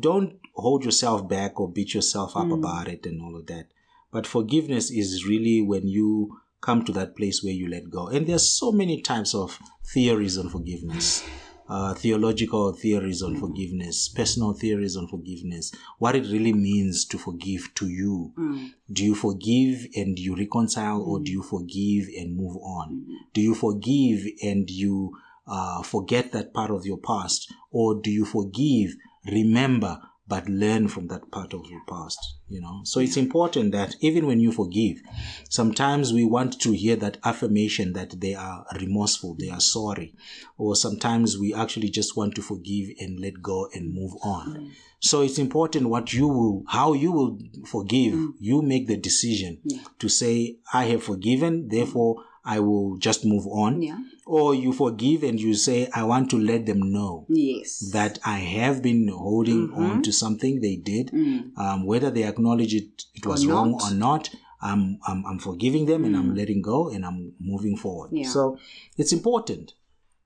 don't 0.00 0.38
hold 0.54 0.84
yourself 0.84 1.28
back 1.28 1.58
or 1.58 1.68
beat 1.68 1.92
yourself 1.92 2.36
up 2.36 2.46
hmm. 2.46 2.52
about 2.52 2.88
it 2.88 3.04
and 3.04 3.20
all 3.20 3.36
of 3.36 3.46
that. 3.46 3.66
But 4.12 4.26
forgiveness 4.26 4.90
is 4.90 5.26
really 5.26 5.60
when 5.60 5.88
you 5.88 6.38
come 6.60 6.84
to 6.84 6.92
that 6.92 7.16
place 7.16 7.42
where 7.42 7.52
you 7.52 7.68
let 7.68 7.90
go. 7.90 8.06
And 8.08 8.26
there's 8.26 8.48
so 8.48 8.70
many 8.72 9.02
types 9.02 9.34
of 9.34 9.58
theories 9.92 10.38
on 10.38 10.48
forgiveness. 10.48 11.24
Uh, 11.66 11.94
theological 11.94 12.74
theories 12.74 13.22
on 13.22 13.34
forgiveness, 13.36 14.08
personal 14.08 14.52
theories 14.52 14.98
on 14.98 15.08
forgiveness, 15.08 15.72
what 15.98 16.14
it 16.14 16.24
really 16.30 16.52
means 16.52 17.06
to 17.06 17.16
forgive 17.16 17.72
to 17.74 17.88
you. 17.88 18.32
Do 18.92 19.02
you 19.02 19.14
forgive 19.14 19.86
and 19.96 20.18
you 20.18 20.36
reconcile, 20.36 21.00
or 21.00 21.20
do 21.20 21.32
you 21.32 21.42
forgive 21.42 22.08
and 22.18 22.36
move 22.36 22.56
on? 22.58 23.06
Do 23.32 23.40
you 23.40 23.54
forgive 23.54 24.26
and 24.42 24.70
you 24.70 25.16
uh, 25.46 25.82
forget 25.82 26.32
that 26.32 26.52
part 26.52 26.70
of 26.70 26.84
your 26.84 26.98
past, 26.98 27.50
or 27.70 27.94
do 27.98 28.10
you 28.10 28.26
forgive, 28.26 28.96
remember, 29.32 30.00
but 30.26 30.48
learn 30.48 30.88
from 30.88 31.08
that 31.08 31.30
part 31.30 31.52
of 31.52 31.66
your 31.66 31.82
past? 31.88 32.18
You 32.48 32.60
know, 32.60 32.80
so 32.84 33.00
it's 33.00 33.16
important 33.16 33.72
that 33.72 33.96
even 34.00 34.26
when 34.26 34.38
you 34.38 34.52
forgive, 34.52 34.98
sometimes 35.48 36.12
we 36.12 36.24
want 36.24 36.60
to 36.60 36.72
hear 36.72 36.96
that 36.96 37.18
affirmation 37.24 37.94
that 37.94 38.20
they 38.20 38.34
are 38.34 38.66
remorseful, 38.78 39.34
they 39.38 39.50
are 39.50 39.60
sorry, 39.60 40.14
or 40.58 40.76
sometimes 40.76 41.38
we 41.38 41.54
actually 41.54 41.88
just 41.88 42.16
want 42.16 42.34
to 42.34 42.42
forgive 42.42 42.90
and 43.00 43.18
let 43.18 43.42
go 43.42 43.68
and 43.72 43.94
move 43.94 44.12
on. 44.22 44.54
Mm. 44.54 44.70
So 45.00 45.20
it's 45.22 45.38
important 45.38 45.88
what 45.88 46.12
you 46.12 46.28
will, 46.28 46.64
how 46.68 46.92
you 46.92 47.12
will 47.12 47.38
forgive. 47.66 48.14
Mm. 48.14 48.34
You 48.38 48.62
make 48.62 48.86
the 48.86 48.96
decision 48.96 49.60
to 49.98 50.08
say, 50.08 50.58
I 50.72 50.84
have 50.84 51.02
forgiven, 51.02 51.68
therefore 51.68 52.24
I 52.44 52.60
will 52.60 52.96
just 52.98 53.24
move 53.24 53.46
on. 53.46 53.80
Yeah. 53.82 53.98
Or 54.26 54.54
you 54.54 54.72
forgive 54.72 55.22
and 55.22 55.40
you 55.40 55.54
say, 55.54 55.88
I 55.94 56.04
want 56.04 56.30
to 56.30 56.38
let 56.38 56.66
them 56.66 56.92
know 56.92 57.26
Yes. 57.28 57.90
that 57.92 58.18
I 58.24 58.38
have 58.38 58.82
been 58.82 59.08
holding 59.08 59.68
mm-hmm. 59.68 59.82
on 59.82 60.02
to 60.02 60.12
something 60.12 60.60
they 60.60 60.76
did, 60.76 61.10
mm. 61.10 61.56
um, 61.58 61.86
whether 61.86 62.10
they 62.10 62.24
acknowledge 62.24 62.74
it, 62.74 63.04
it 63.14 63.26
was 63.26 63.46
wrong 63.46 63.72
not. 63.72 63.82
or 63.90 63.94
not. 63.94 64.30
I'm, 64.60 64.98
I'm, 65.06 65.24
I'm 65.26 65.38
forgiving 65.38 65.86
them 65.86 66.04
and 66.04 66.16
I'm 66.16 66.32
mm. 66.32 66.36
letting 66.36 66.62
go 66.62 66.88
and 66.90 67.04
I'm 67.04 67.34
moving 67.38 67.76
forward. 67.76 68.10
Yeah. 68.12 68.28
So 68.28 68.58
it's 68.96 69.12
important 69.12 69.74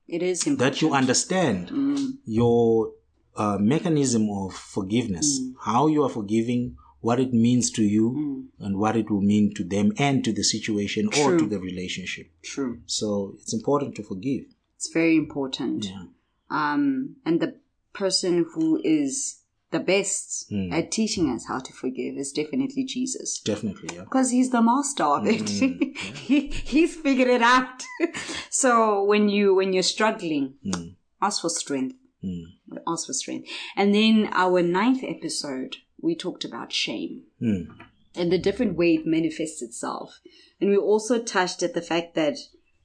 It 0.06 0.22
is 0.22 0.46
important. 0.46 0.74
that 0.74 0.82
you 0.82 0.94
understand 0.94 1.68
mm. 1.70 2.12
your 2.24 2.92
uh, 3.36 3.58
mechanism 3.58 4.28
of 4.30 4.54
forgiveness, 4.54 5.40
how 5.60 5.86
you 5.88 6.04
are 6.04 6.08
forgiving, 6.08 6.76
what 7.00 7.20
it 7.20 7.32
means 7.32 7.70
to 7.72 7.82
you, 7.82 8.48
and 8.58 8.78
what 8.78 8.96
it 8.96 9.10
will 9.10 9.20
mean 9.20 9.54
to 9.54 9.64
them 9.64 9.92
and 9.98 10.24
to 10.24 10.32
the 10.32 10.42
situation 10.44 11.08
or 11.20 11.36
to 11.38 11.46
the 11.46 11.58
relationship. 11.60 12.30
True. 12.42 12.80
So 12.86 13.34
it's 13.40 13.54
important 13.54 13.94
to 13.96 14.02
forgive. 14.02 14.44
It's 14.76 14.90
very 14.92 15.16
important. 15.16 15.84
Yeah. 15.86 16.04
Um, 16.50 17.16
and 17.24 17.40
the 17.40 17.56
person 17.92 18.46
who 18.54 18.80
is 18.84 19.40
the 19.70 19.80
best 19.80 20.50
Mm. 20.50 20.72
at 20.72 20.90
teaching 20.90 21.28
us 21.30 21.44
how 21.46 21.58
to 21.58 21.72
forgive 21.72 22.16
is 22.16 22.32
definitely 22.32 22.84
Jesus. 22.84 23.38
Definitely, 23.40 23.90
yeah. 23.96 24.04
Because 24.04 24.30
he's 24.30 24.50
the 24.50 24.62
master 24.62 25.04
of 25.04 25.26
it. 25.26 25.42
Mm, 25.42 25.96
he, 26.28 26.46
he's 26.48 26.96
figured 26.96 27.28
it 27.28 27.42
out. 27.42 27.82
so 28.50 29.04
when 29.04 29.28
you 29.28 29.54
when 29.54 29.72
you're 29.72 29.82
struggling, 29.82 30.54
Mm. 30.64 30.94
ask 31.20 31.42
for 31.42 31.50
strength. 31.50 31.96
Mm. 32.24 32.44
Ask 32.86 33.06
for 33.06 33.12
strength. 33.12 33.48
And 33.76 33.94
then 33.94 34.30
our 34.32 34.62
ninth 34.62 35.04
episode, 35.04 35.76
we 36.00 36.14
talked 36.14 36.44
about 36.44 36.72
shame 36.72 37.24
Mm. 37.40 37.68
and 38.14 38.32
the 38.32 38.38
different 38.38 38.76
way 38.76 38.94
it 38.94 39.06
manifests 39.06 39.62
itself. 39.62 40.20
And 40.60 40.70
we 40.70 40.76
also 40.76 41.22
touched 41.22 41.62
at 41.62 41.74
the 41.74 41.82
fact 41.82 42.14
that 42.14 42.36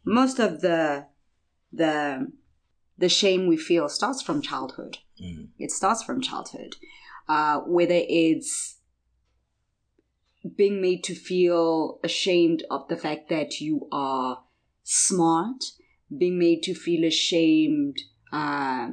most 0.06 0.40
of 0.40 0.62
the 0.62 1.08
the 1.72 2.32
the 2.98 3.10
shame 3.10 3.48
we 3.48 3.58
feel 3.58 3.90
starts 3.90 4.22
from 4.22 4.42
childhood. 4.42 5.00
Mm. 5.22 5.50
It 5.58 5.72
starts 5.72 6.04
from 6.04 6.22
childhood, 6.22 6.76
uh, 7.28 7.62
whether 7.62 7.96
it's 7.98 8.78
being 10.56 10.82
made 10.82 11.04
to 11.06 11.16
feel 11.16 12.00
ashamed 12.04 12.64
of 12.70 12.88
the 12.90 12.98
fact 12.98 13.30
that 13.30 13.62
you 13.62 13.88
are 13.92 14.44
smart, 14.84 15.64
being 16.16 16.38
made 16.38 16.62
to 16.64 16.76
feel 16.76 17.06
ashamed 17.06 17.98
uh, 18.32 18.90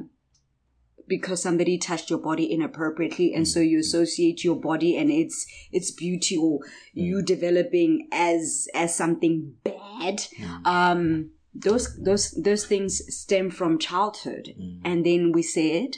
because 1.11 1.43
somebody 1.43 1.77
touched 1.77 2.09
your 2.09 2.19
body 2.19 2.45
inappropriately, 2.55 3.33
and 3.35 3.45
so 3.45 3.59
you 3.59 3.79
associate 3.79 4.45
your 4.45 4.55
body 4.55 4.91
and 4.97 5.11
its 5.11 5.45
its 5.71 5.91
beauty 5.91 6.37
or 6.37 6.59
you 6.93 7.21
developing 7.21 8.07
as 8.13 8.67
as 8.73 8.95
something 8.95 9.35
bad. 9.65 10.23
Um, 10.63 11.31
those 11.53 11.85
those 12.07 12.31
those 12.47 12.65
things 12.65 13.01
stem 13.21 13.51
from 13.51 13.77
childhood, 13.77 14.45
and 14.85 15.05
then 15.05 15.31
we 15.33 15.43
said 15.43 15.97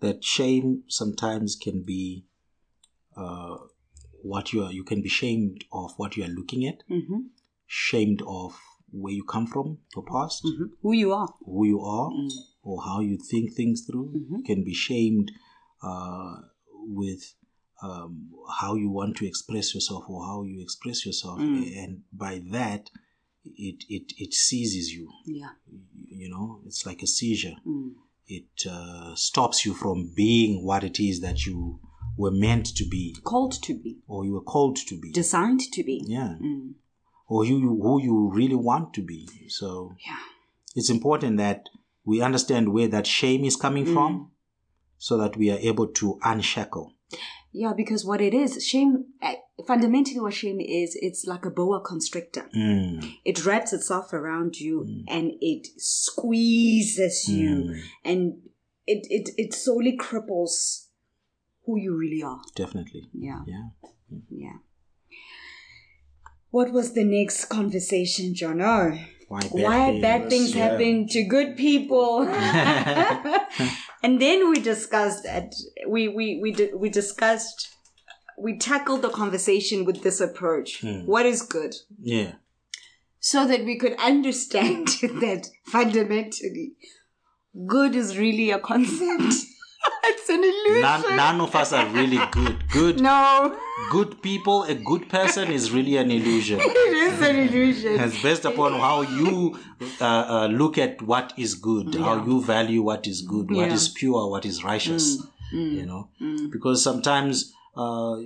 That 0.00 0.24
shame 0.24 0.84
sometimes 0.88 1.56
can 1.66 1.82
be 1.82 2.24
uh, 3.16 3.56
what 4.22 4.52
you 4.52 4.62
are. 4.64 4.72
You 4.72 4.84
can 4.84 5.02
be 5.02 5.12
shamed 5.20 5.64
of 5.72 5.92
what 5.98 6.16
you 6.16 6.24
are 6.24 6.34
looking 6.40 6.66
at, 6.66 6.78
mm-hmm. 6.90 7.20
shamed 7.66 8.22
of 8.26 8.58
where 8.92 9.12
you 9.12 9.24
come 9.24 9.46
from, 9.46 9.78
your 9.94 10.04
past, 10.04 10.42
mhm, 10.44 10.70
who 10.82 10.92
you 10.92 11.12
are. 11.12 11.28
who 11.44 11.66
you 11.66 11.80
are, 11.80 12.10
Mm. 12.10 12.30
Or 12.66 12.76
how 12.88 12.98
you 13.00 13.16
think 13.30 13.46
things 13.54 13.78
through. 13.86 14.08
Mhm. 14.14 14.38
You 14.38 14.42
can 14.50 14.60
be 14.64 14.74
shamed 14.74 15.28
uh, 15.82 16.34
with 17.00 17.22
um, 17.82 18.12
how 18.60 18.74
you 18.74 18.88
want 18.90 19.16
to 19.18 19.26
express 19.26 19.74
yourself 19.74 20.04
or 20.08 20.24
how 20.30 20.42
you 20.50 20.58
express 20.66 21.04
yourself, 21.06 21.38
Mm. 21.38 21.76
and 21.82 21.92
by 22.12 22.34
that, 22.56 22.90
it 23.44 23.84
it 23.96 24.06
it 24.24 24.32
seizes 24.34 24.86
you. 24.96 25.06
Yeah. 25.26 25.52
You 26.22 26.28
know, 26.30 26.46
it's 26.66 26.86
like 26.86 27.02
a 27.02 27.06
seizure. 27.06 27.56
Mm. 27.66 27.90
It 28.38 28.66
uh, 28.76 29.14
stops 29.14 29.64
you 29.66 29.74
from 29.74 29.98
being 30.16 30.64
what 30.68 30.82
it 30.84 30.98
is 30.98 31.20
that 31.20 31.38
you 31.46 31.78
were 32.16 32.32
meant 32.46 32.66
to 32.78 32.84
be, 32.88 33.14
Called 33.22 33.54
to 33.62 33.74
be, 33.74 33.98
or 34.08 34.24
you 34.24 34.32
were 34.32 34.46
called 34.54 34.76
to 34.88 34.94
be. 34.98 35.12
designed 35.12 35.60
to 35.76 35.82
be. 35.84 36.02
yeah, 36.18 36.34
Mm. 36.40 36.74
or 37.28 37.44
you 37.44 37.58
who 37.84 37.94
you 38.02 38.16
really 38.40 38.56
want 38.70 38.94
to 38.94 39.02
be. 39.02 39.28
So 39.60 39.68
Yeah. 40.08 40.22
it's 40.74 40.90
important 40.90 41.36
that 41.36 41.60
we 42.06 42.22
understand 42.22 42.72
where 42.72 42.88
that 42.88 43.06
shame 43.06 43.44
is 43.44 43.56
coming 43.56 43.84
Mm. 43.86 43.92
from, 43.94 44.30
so 44.96 45.18
that 45.18 45.36
we 45.36 45.50
are 45.50 45.58
able 45.58 45.88
to 45.88 46.18
unshackle. 46.24 46.92
Yeah, 47.52 47.72
because 47.76 48.04
what 48.04 48.20
it 48.20 48.34
is, 48.34 48.64
shame, 48.66 49.06
eh, 49.22 49.36
fundamentally 49.66 50.20
what 50.20 50.34
shame 50.34 50.60
is, 50.60 50.96
it's 51.00 51.24
like 51.26 51.44
a 51.46 51.50
boa 51.50 51.80
constrictor. 51.80 52.48
Mm. 52.54 53.02
It 53.24 53.44
wraps 53.46 53.72
itself 53.72 54.12
around 54.12 54.60
you 54.60 54.86
and 55.08 55.32
it 55.40 55.66
squeezes 55.78 57.28
you 57.28 57.50
Mm. 57.50 57.80
and 58.04 58.42
it, 58.86 59.06
it, 59.10 59.30
it 59.36 59.54
solely 59.54 59.96
cripples 59.96 60.86
who 61.64 61.78
you 61.78 61.96
really 61.96 62.22
are. 62.22 62.42
Definitely. 62.54 63.08
Yeah, 63.12 63.40
Yeah. 63.46 63.68
yeah. 64.30 64.58
What 66.50 66.72
was 66.72 66.92
the 66.92 67.04
next 67.04 67.46
conversation, 67.46 68.34
John? 68.34 68.60
Oh, 68.60 68.98
Why 69.28 69.40
bad 69.40 69.52
why 69.52 69.86
things? 69.90 70.02
bad 70.02 70.30
things 70.30 70.54
Yeah. 70.54 70.68
happen 70.68 71.08
to 71.08 71.22
good 71.24 71.56
people. 71.56 72.22
and 74.02 74.20
then 74.20 74.48
we 74.50 74.60
discussed 74.60 75.24
that 75.24 75.52
we 75.88 76.08
we 76.08 76.38
we 76.42 76.52
di- 76.52 76.72
we 76.74 76.88
discussed 76.88 77.68
we 78.38 78.56
tackled 78.58 79.02
the 79.02 79.08
conversation 79.10 79.84
with 79.84 80.02
this 80.02 80.20
approach. 80.20 80.80
Hmm. 80.80 81.06
What 81.06 81.26
is 81.26 81.42
good? 81.42 81.74
Yeah. 82.00 82.32
So 83.18 83.46
that 83.46 83.64
we 83.64 83.76
could 83.78 83.96
understand 83.98 84.86
that 85.24 85.48
fundamentally 85.66 86.74
good 87.66 87.96
is 87.96 88.16
really 88.18 88.50
a 88.50 88.58
concept. 88.60 89.34
it's 90.04 90.28
an 90.28 90.42
illusion. 90.44 90.80
None, 90.82 91.16
none 91.16 91.40
of 91.40 91.54
us 91.54 91.72
are 91.72 91.86
really 91.88 92.20
good. 92.32 92.68
Good, 92.70 93.00
no, 93.00 93.56
good 93.90 94.20
people. 94.22 94.64
A 94.64 94.74
good 94.74 95.08
person 95.08 95.50
is 95.50 95.70
really 95.70 95.96
an 95.96 96.10
illusion. 96.10 96.60
it 96.62 97.12
is 97.12 97.20
an 97.20 97.36
illusion. 97.36 98.00
It's 98.00 98.22
based 98.22 98.44
upon 98.44 98.72
how 98.72 99.02
you 99.02 99.58
uh, 100.00 100.04
uh, 100.04 100.46
look 100.48 100.78
at 100.78 101.02
what 101.02 101.32
is 101.36 101.54
good, 101.54 101.94
how 101.94 102.24
you 102.24 102.42
value 102.42 102.82
what 102.82 103.06
is 103.06 103.22
good, 103.22 103.50
what 103.50 103.68
Yeah. 103.68 103.74
is 103.74 103.88
pure, 103.88 104.28
what 104.30 104.44
is 104.44 104.64
righteous. 104.64 105.22
You 105.52 105.86
know, 105.86 106.08
because 106.50 106.82
sometimes 106.82 107.52
uh, 107.76 108.16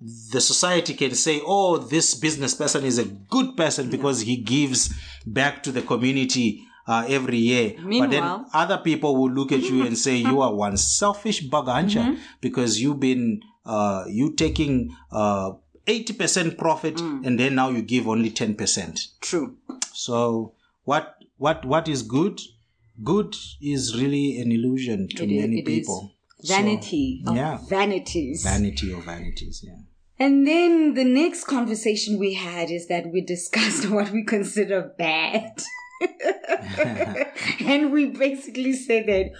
the 0.00 0.40
society 0.40 0.92
can 0.94 1.14
say, 1.14 1.40
"Oh, 1.44 1.78
this 1.78 2.14
business 2.14 2.54
person 2.54 2.84
is 2.84 2.98
a 2.98 3.04
good 3.04 3.56
person 3.56 3.88
because 3.90 4.20
he 4.20 4.36
gives 4.36 4.92
back 5.26 5.62
to 5.62 5.72
the 5.72 5.80
community." 5.82 6.64
Uh, 6.88 7.04
every 7.16 7.36
year, 7.36 7.66
but 8.00 8.10
then 8.10 8.24
other 8.54 8.78
people 8.78 9.10
will 9.20 9.30
look 9.38 9.50
at 9.52 9.60
you 9.70 9.84
and 9.86 9.98
say 10.02 10.14
you 10.16 10.40
are 10.44 10.54
one 10.54 10.76
selfish 10.78 11.40
bagancha 11.54 12.02
Mm-hmm. 12.04 12.14
because 12.40 12.80
you've 12.82 12.98
been 13.00 13.24
uh, 13.66 14.04
you 14.08 14.32
taking 14.44 14.74
uh, 15.12 15.50
80% 15.86 16.56
profit 16.56 16.96
Mm. 16.96 17.26
and 17.26 17.38
then 17.38 17.54
now 17.60 17.68
you 17.68 17.82
give 17.82 18.08
only 18.08 18.30
10%. 18.30 19.00
True. 19.20 19.56
So 19.92 20.54
what 20.84 21.16
what 21.36 21.64
what 21.66 21.88
is 21.88 22.02
good? 22.02 22.40
Good 23.12 23.36
is 23.60 23.94
really 24.02 24.26
an 24.40 24.50
illusion 24.50 25.08
to 25.16 25.24
It 25.24 25.30
is- 25.30 25.40
many 25.42 25.58
is. 25.60 25.64
people. 25.72 26.00
Vanity. 26.42 27.22
So, 27.24 27.30
of 27.32 27.36
yeah. 27.36 27.58
Vanities. 27.68 28.44
Vanity 28.44 28.92
of 28.92 29.04
vanities, 29.04 29.62
yeah. 29.66 29.80
And 30.18 30.46
then 30.46 30.94
the 30.94 31.04
next 31.04 31.44
conversation 31.44 32.18
we 32.18 32.32
had 32.34 32.70
is 32.70 32.86
that 32.88 33.12
we 33.12 33.20
discussed 33.20 33.90
what 33.96 34.10
we 34.10 34.24
consider 34.24 34.80
bad. 34.98 35.52
and 37.60 37.92
we 37.92 38.06
basically 38.06 38.72
said 38.72 39.06
that, 39.06 39.30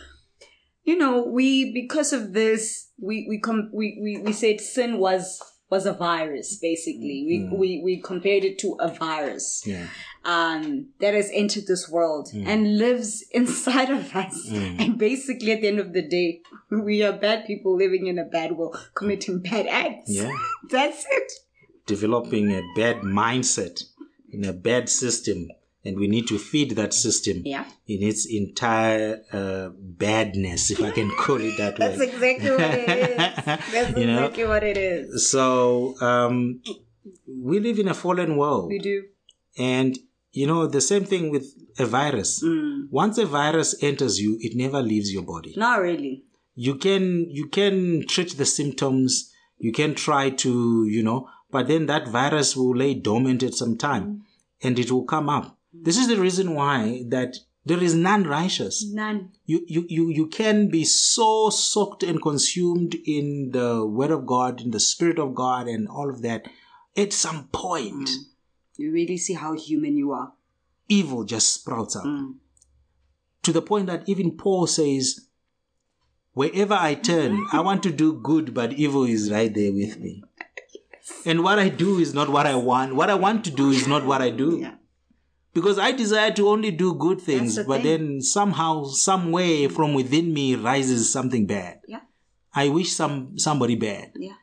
you 0.84 0.96
know, 0.96 1.24
we, 1.24 1.72
because 1.72 2.12
of 2.12 2.32
this, 2.32 2.90
we, 3.00 3.26
we, 3.28 3.38
com- 3.38 3.70
we, 3.72 3.98
we, 4.02 4.18
we 4.18 4.32
said 4.32 4.60
sin 4.60 4.98
was, 4.98 5.40
was 5.70 5.86
a 5.86 5.92
virus, 5.92 6.58
basically. 6.60 7.24
We, 7.26 7.38
mm. 7.40 7.58
we, 7.58 7.82
we 7.84 8.00
compared 8.00 8.44
it 8.44 8.58
to 8.60 8.76
a 8.80 8.88
virus. 8.88 9.62
Yeah. 9.66 9.86
Um, 10.24 10.88
that 11.00 11.14
has 11.14 11.30
entered 11.32 11.66
this 11.66 11.88
world 11.88 12.28
mm. 12.34 12.46
and 12.46 12.78
lives 12.78 13.24
inside 13.32 13.90
of 13.90 14.14
us. 14.14 14.48
Mm. 14.48 14.80
And 14.80 14.98
basically, 14.98 15.52
at 15.52 15.60
the 15.60 15.68
end 15.68 15.78
of 15.78 15.92
the 15.92 16.06
day, 16.06 16.40
we 16.70 17.02
are 17.02 17.12
bad 17.12 17.46
people 17.46 17.76
living 17.76 18.06
in 18.06 18.18
a 18.18 18.24
bad 18.24 18.52
world, 18.52 18.76
committing 18.94 19.40
bad 19.40 19.66
acts. 19.66 20.10
Yeah. 20.10 20.30
That's 20.70 21.04
it. 21.10 21.32
Developing 21.86 22.50
a 22.50 22.62
bad 22.76 23.00
mindset 23.00 23.82
in 24.30 24.44
a 24.44 24.52
bad 24.52 24.88
system. 24.88 25.48
And 25.88 25.98
we 25.98 26.07
need 26.14 26.27
to 26.29 26.38
feed 26.38 26.70
that 26.81 26.92
system 26.94 27.42
Yeah. 27.44 27.64
in 27.87 28.03
its 28.11 28.27
entire 28.27 29.22
uh, 29.33 29.68
badness, 29.74 30.70
if 30.70 30.81
I 30.83 30.90
can 30.90 31.11
call 31.22 31.40
it 31.40 31.57
that 31.57 31.77
That's 31.83 31.98
way. 31.98 32.09
exactly 32.09 32.51
what 32.51 32.61
it 32.61 32.88
is. 32.88 33.16
That's 33.74 33.98
You 33.98 34.07
know? 34.07 34.18
exactly 34.18 34.46
what 34.53 34.62
it 34.72 34.77
is. 34.77 35.31
So 35.31 35.94
um, 36.01 36.61
we 37.27 37.59
live 37.61 37.79
in 37.79 37.88
a 37.88 37.94
fallen 37.94 38.37
world. 38.37 38.68
We 38.68 38.79
do. 38.79 39.03
And 39.59 39.98
you 40.33 40.46
know, 40.46 40.66
the 40.66 40.81
same 40.81 41.05
thing 41.05 41.31
with 41.31 41.46
a 41.79 41.87
virus. 41.87 42.42
Mm. 42.44 42.88
Once 42.90 43.16
a 43.18 43.24
virus 43.27 43.74
enters 43.83 44.20
you, 44.20 44.37
it 44.40 44.55
never 44.55 44.83
leaves 44.83 45.12
your 45.12 45.22
body. 45.22 45.55
Not 45.57 45.81
really. 45.81 46.24
You 46.55 46.74
can 46.74 47.29
you 47.31 47.48
can 47.48 48.07
treat 48.07 48.37
the 48.37 48.44
symptoms, 48.44 49.33
you 49.59 49.72
can 49.72 49.94
try 49.94 50.31
to, 50.31 50.87
you 50.87 51.03
know, 51.03 51.29
but 51.51 51.66
then 51.68 51.87
that 51.87 52.09
virus 52.09 52.55
will 52.57 52.77
lay 52.77 52.94
dormant 52.94 53.42
at 53.42 53.55
some 53.55 53.77
time 53.79 54.22
and 54.62 54.79
it 54.79 54.90
will 54.92 55.05
come 55.05 55.29
up. 55.29 55.57
This 55.72 55.96
is 55.98 56.09
the 56.09 56.20
reason 56.20 56.54
why 56.54 57.04
that 57.09 57.37
there 57.64 57.83
is 57.83 57.94
none 57.94 58.24
righteous. 58.24 58.85
None. 58.90 59.33
You, 59.44 59.64
you, 59.68 59.85
you, 59.88 60.09
you 60.09 60.26
can 60.26 60.68
be 60.70 60.85
so 60.85 61.50
soaked 61.50 62.02
and 62.02 62.22
consumed 62.22 62.94
in 63.07 63.50
the 63.52 63.85
word 63.87 64.11
of 64.11 64.24
God, 64.26 64.61
in 64.62 64.70
the 64.70 64.81
spirit 64.81 65.18
of 65.18 65.35
God 65.35 65.68
and 65.68 65.87
all 65.88 66.09
of 66.09 66.22
that. 66.22 66.46
At 66.96 67.12
some 67.12 67.48
point, 67.52 68.09
You 68.76 68.90
really 68.92 69.18
see 69.18 69.35
how 69.35 69.52
human 69.54 69.96
you 69.96 70.12
are. 70.12 70.33
evil 70.88 71.24
just 71.24 71.52
sprouts 71.52 71.94
up 71.96 72.04
Mm. 72.04 72.37
to 73.42 73.52
the 73.52 73.61
point 73.61 73.87
that 73.88 74.09
even 74.09 74.31
Paul 74.37 74.66
says, 74.66 75.26
Wherever 76.33 76.74
I 76.74 76.94
turn, 76.94 77.44
I 77.52 77.61
want 77.61 77.83
to 77.83 77.90
do 77.92 78.14
good, 78.22 78.54
but 78.54 78.72
evil 78.72 79.04
is 79.04 79.31
right 79.31 79.52
there 79.52 79.72
with 79.72 79.98
me. 80.00 80.22
And 81.26 81.42
what 81.42 81.59
I 81.59 81.68
do 81.68 81.98
is 81.98 82.14
not 82.14 82.28
what 82.31 82.46
I 82.46 82.54
want. 82.54 82.94
What 82.94 83.11
I 83.11 83.14
want 83.14 83.44
to 83.44 83.50
do 83.50 83.70
is 83.70 83.87
not 83.88 84.04
what 84.04 84.22
I 84.22 84.31
do. 84.31 84.59
Yeah. 84.61 84.74
Because 85.54 85.78
I 85.78 85.92
desire 85.92 86.32
to 86.32 86.48
only 86.48 86.70
do 86.70 86.94
good 86.94 87.20
things, 87.20 87.56
the 87.56 87.64
but 87.64 87.82
thing. 87.82 87.84
then 87.84 88.20
somehow, 88.20 88.84
some 88.84 89.32
way 89.32 89.68
from 89.68 89.94
within 89.94 90.32
me 90.32 90.54
rises 90.54 91.12
something 91.12 91.46
bad. 91.46 91.80
Yeah. 91.87 92.00
I 92.54 92.68
wish 92.68 92.92
some 92.92 93.38
somebody 93.38 93.76
bad. 93.76 94.12
Yeah. 94.16 94.34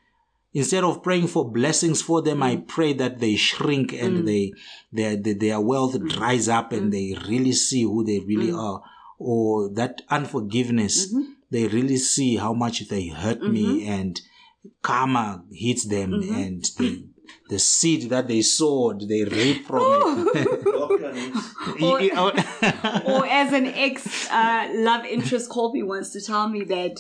Instead 0.54 0.86
of 0.86 1.04
praying 1.04 1.28
for 1.28 1.52
blessings 1.52 2.02
for 2.02 2.22
them, 2.22 2.42
I 2.42 2.56
mm. 2.56 2.68
pray 2.68 2.94
that 2.94 3.20
they 3.20 3.36
shrink 3.36 3.92
and 3.92 4.20
mm. 4.20 4.26
they, 4.26 4.54
their, 4.94 5.18
their 5.18 5.34
their 5.34 5.60
wealth 5.60 5.96
mm. 5.96 6.10
dries 6.10 6.48
up 6.48 6.72
and 6.72 6.94
they 6.94 7.18
really 7.28 7.52
see 7.52 7.84
who 7.84 8.06
they 8.06 8.20
really 8.20 8.54
are, 8.54 8.82
or 9.20 9.70
that 9.74 10.02
unforgiveness. 10.10 11.14
Mm-hmm. 11.14 11.32
They 11.52 11.68
really 11.68 11.98
see 11.98 12.38
how 12.38 12.54
much 12.54 12.88
they 12.88 13.10
hurt 13.10 13.42
me 13.42 13.82
mm-hmm. 13.82 13.92
and 13.92 14.22
karma 14.82 15.44
hits 15.52 15.86
them 15.86 16.12
mm-hmm. 16.12 16.34
and 16.34 16.66
the, 16.78 17.06
the 17.50 17.60
seed 17.60 18.10
that 18.10 18.28
they 18.28 18.42
sowed, 18.42 19.08
they 19.08 19.24
reap 19.26 19.66
from 19.68 20.32
it. 20.36 20.68
You 21.16 22.14
know? 22.14 22.30
or 23.06 23.26
as 23.26 23.54
an 23.54 23.68
ex 23.68 24.30
uh, 24.30 24.70
love 24.74 25.06
interest 25.06 25.50
called 25.50 25.74
me 25.74 25.84
once 25.84 26.12
to 26.14 26.22
tell 26.22 26.48
me 26.48 26.64
that 26.66 27.00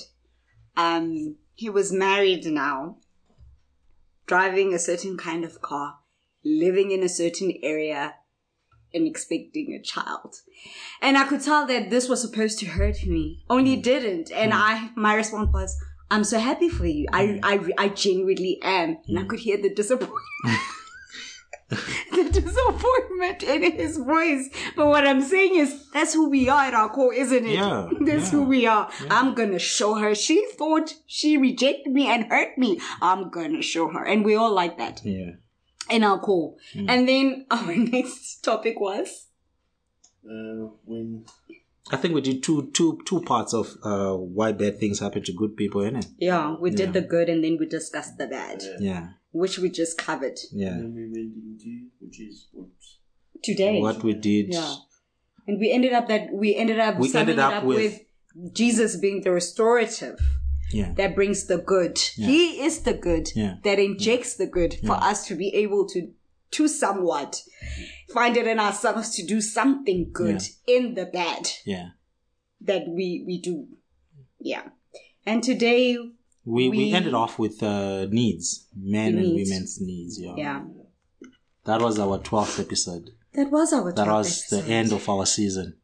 um, 0.78 1.36
he 1.54 1.69
was 1.69 1.91
married 1.91 2.45
now, 2.45 2.97
driving 4.25 4.73
a 4.73 4.80
certain 4.80 5.17
kind 5.17 5.43
of 5.43 5.62
car, 5.62 5.99
living 6.43 6.91
in 6.91 7.04
a 7.04 7.10
certain 7.10 7.54
area, 7.63 8.15
and 8.93 9.08
expecting 9.08 9.73
a 9.73 9.82
child. 9.82 10.36
And 11.01 11.17
I 11.17 11.25
could 11.25 11.41
tell 11.41 11.65
that 11.67 11.89
this 11.89 12.10
was 12.10 12.21
supposed 12.21 12.60
to 12.60 12.65
hurt 12.65 13.06
me, 13.06 13.43
only 13.49 13.73
it 13.73 13.84
didn't. 13.84 14.32
And 14.32 14.54
I, 14.54 14.89
my 14.95 15.15
response 15.15 15.49
was, 15.54 15.78
"I'm 16.10 16.23
so 16.23 16.39
happy 16.39 16.69
for 16.69 16.86
you. 16.86 17.08
I, 17.12 17.39
I, 17.43 17.86
I 17.86 17.89
genuinely 17.89 18.60
am." 18.62 18.97
And 19.08 19.19
I 19.19 19.23
could 19.23 19.39
hear 19.39 19.62
the 19.62 19.73
disappointment. 19.73 20.21
the 21.69 22.30
disappointment 22.32 23.41
in 23.43 23.71
his 23.71 23.97
voice. 23.97 24.49
But 24.75 24.88
what 24.88 25.08
I'm 25.08 25.21
saying 25.21 25.56
is, 25.56 25.89
that's 25.91 26.13
who 26.13 26.30
we 26.30 26.47
are 26.47 26.65
at 26.65 26.73
our 26.75 26.89
core, 26.89 27.13
isn't 27.13 27.45
it? 27.45 27.56
Yeah, 27.56 27.89
that's 28.01 28.25
yeah. 28.25 28.39
who 28.39 28.43
we 28.43 28.67
are. 28.67 28.89
I'm 29.10 29.34
gonna 29.34 29.60
show 29.60 29.95
her. 29.95 30.13
She 30.13 30.45
thought 30.58 30.93
she 31.08 31.38
rejected 31.38 31.91
me 31.91 32.08
and 32.08 32.25
hurt 32.25 32.58
me. 32.58 32.80
I'm 33.01 33.30
gonna 33.30 33.63
show 33.63 33.89
her. 33.89 34.04
And 34.04 34.23
we 34.23 34.36
all 34.36 34.54
like 34.54 34.78
that 34.78 35.01
yeah. 35.04 35.32
in 35.89 36.04
our 36.04 36.19
core. 36.19 36.56
Hmm. 36.73 36.89
And 36.89 37.10
then 37.10 37.45
our 37.51 37.75
next 37.75 38.43
topic 38.43 38.80
was 38.80 39.28
Uh, 40.25 40.73
when 40.86 41.25
I 41.91 41.98
think 41.98 42.15
we 42.15 42.21
did 42.21 42.41
two 42.43 42.71
two 42.74 43.00
two 43.06 43.21
parts 43.21 43.54
of 43.54 43.76
uh, 43.84 44.13
why 44.15 44.52
bad 44.52 44.80
things 44.80 45.00
happen 45.00 45.24
to 45.24 45.34
good 45.34 45.56
people, 45.56 45.82
innit? 45.82 46.08
yeah, 46.17 46.56
we 46.60 46.69
did 46.71 46.88
Yeah. 46.88 46.91
the 47.00 47.02
good 47.02 47.30
and 47.30 47.43
then 47.43 47.58
we 47.60 47.65
discussed 47.67 48.17
the 48.17 48.28
bad, 48.28 48.63
Yeah, 48.80 49.10
which 49.32 49.60
we 49.60 49.69
just 49.69 49.98
covered 49.98 50.39
yeah. 50.52 50.69
then 50.69 50.93
we 50.95 51.04
went 51.04 51.34
into 51.36 51.89
which 52.00 52.19
is 52.19 52.48
what 52.54 52.69
today. 53.43 53.82
What 53.82 54.04
we 54.04 54.13
did. 54.13 54.48
Yeah. 54.54 54.76
And 55.48 55.60
we 55.60 55.71
ended 55.71 55.93
up 55.93 56.08
that 56.08 56.34
we 56.34 56.56
ended 56.56 56.80
up 56.80 56.98
We 56.98 57.13
ended 57.13 57.38
up 57.39 57.54
up 57.54 57.63
with- 57.65 57.78
with, 57.78 58.02
Jesus 58.54 58.98
being 58.98 59.21
the 59.21 59.32
restorative 59.32 60.19
Yeah. 60.74 60.91
that 60.98 61.15
brings 61.15 61.45
the 61.45 61.60
good. 61.60 61.98
He 62.00 62.62
is 62.65 62.80
the 62.82 62.93
good 62.93 63.30
Yeah. 63.36 63.58
that 63.63 63.78
injects 63.80 64.36
the 64.36 64.48
good 64.48 64.74
for 64.88 64.93
us 65.12 65.26
to 65.28 65.36
be 65.36 65.50
able 65.63 65.86
to 65.89 66.00
to 66.52 66.68
somewhat 66.68 67.42
find 68.14 68.38
it 68.38 68.48
in 68.48 68.60
ourselves 68.60 69.16
to 69.16 69.26
do 69.26 69.42
something 69.42 70.10
good 70.14 70.42
in 70.68 70.94
the 70.96 71.06
bad 71.06 71.50
Yeah. 71.66 71.90
that 72.62 72.88
we 72.88 73.24
we 73.28 73.40
do. 73.42 73.68
Yeah. 74.40 74.64
And 75.26 75.44
today 75.44 75.98
We, 76.46 76.70
we 76.70 76.78
We- 76.78 76.94
ended 76.94 77.14
off 77.16 77.40
with 77.40 77.62
uh, 77.64 78.06
needs, 78.12 78.68
men 78.76 79.18
and 79.18 79.28
Needs. 79.34 79.50
women's 79.50 79.82
needs. 79.82 80.20
Yeah. 80.22 80.36
yeah. 80.38 80.64
That 81.66 81.82
was 81.82 81.98
our 82.00 82.20
12th 82.20 82.60
episode. 82.60 83.10
That 83.34 83.50
was 83.52 83.74
our 83.74 83.92
That 83.92 84.08
was 84.08 84.48
the 84.50 84.64
end 84.66 84.92
of 84.94 85.10
our 85.10 85.26
season. 85.26 85.78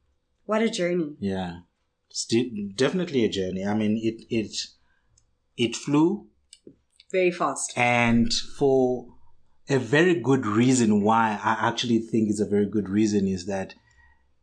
What 0.45 0.61
a 0.61 0.69
journey. 0.69 1.15
Yeah. 1.19 1.61
Still, 2.09 2.45
definitely 2.75 3.25
a 3.25 3.29
journey. 3.29 3.65
I 3.65 3.73
mean, 3.73 3.97
it, 4.03 4.17
it, 4.29 4.55
it 5.57 5.75
flew 5.75 6.27
Very 7.11 7.31
fast. 7.31 7.73
and 7.75 8.31
for 8.57 9.07
a 9.71 9.79
very 9.79 10.15
good 10.15 10.45
reason 10.45 11.01
why 11.01 11.39
I 11.43 11.67
actually 11.67 11.99
think 11.99 12.29
it's 12.29 12.39
a 12.39 12.45
very 12.45 12.65
good 12.65 12.89
reason 12.89 13.27
is 13.27 13.45
that 13.45 13.73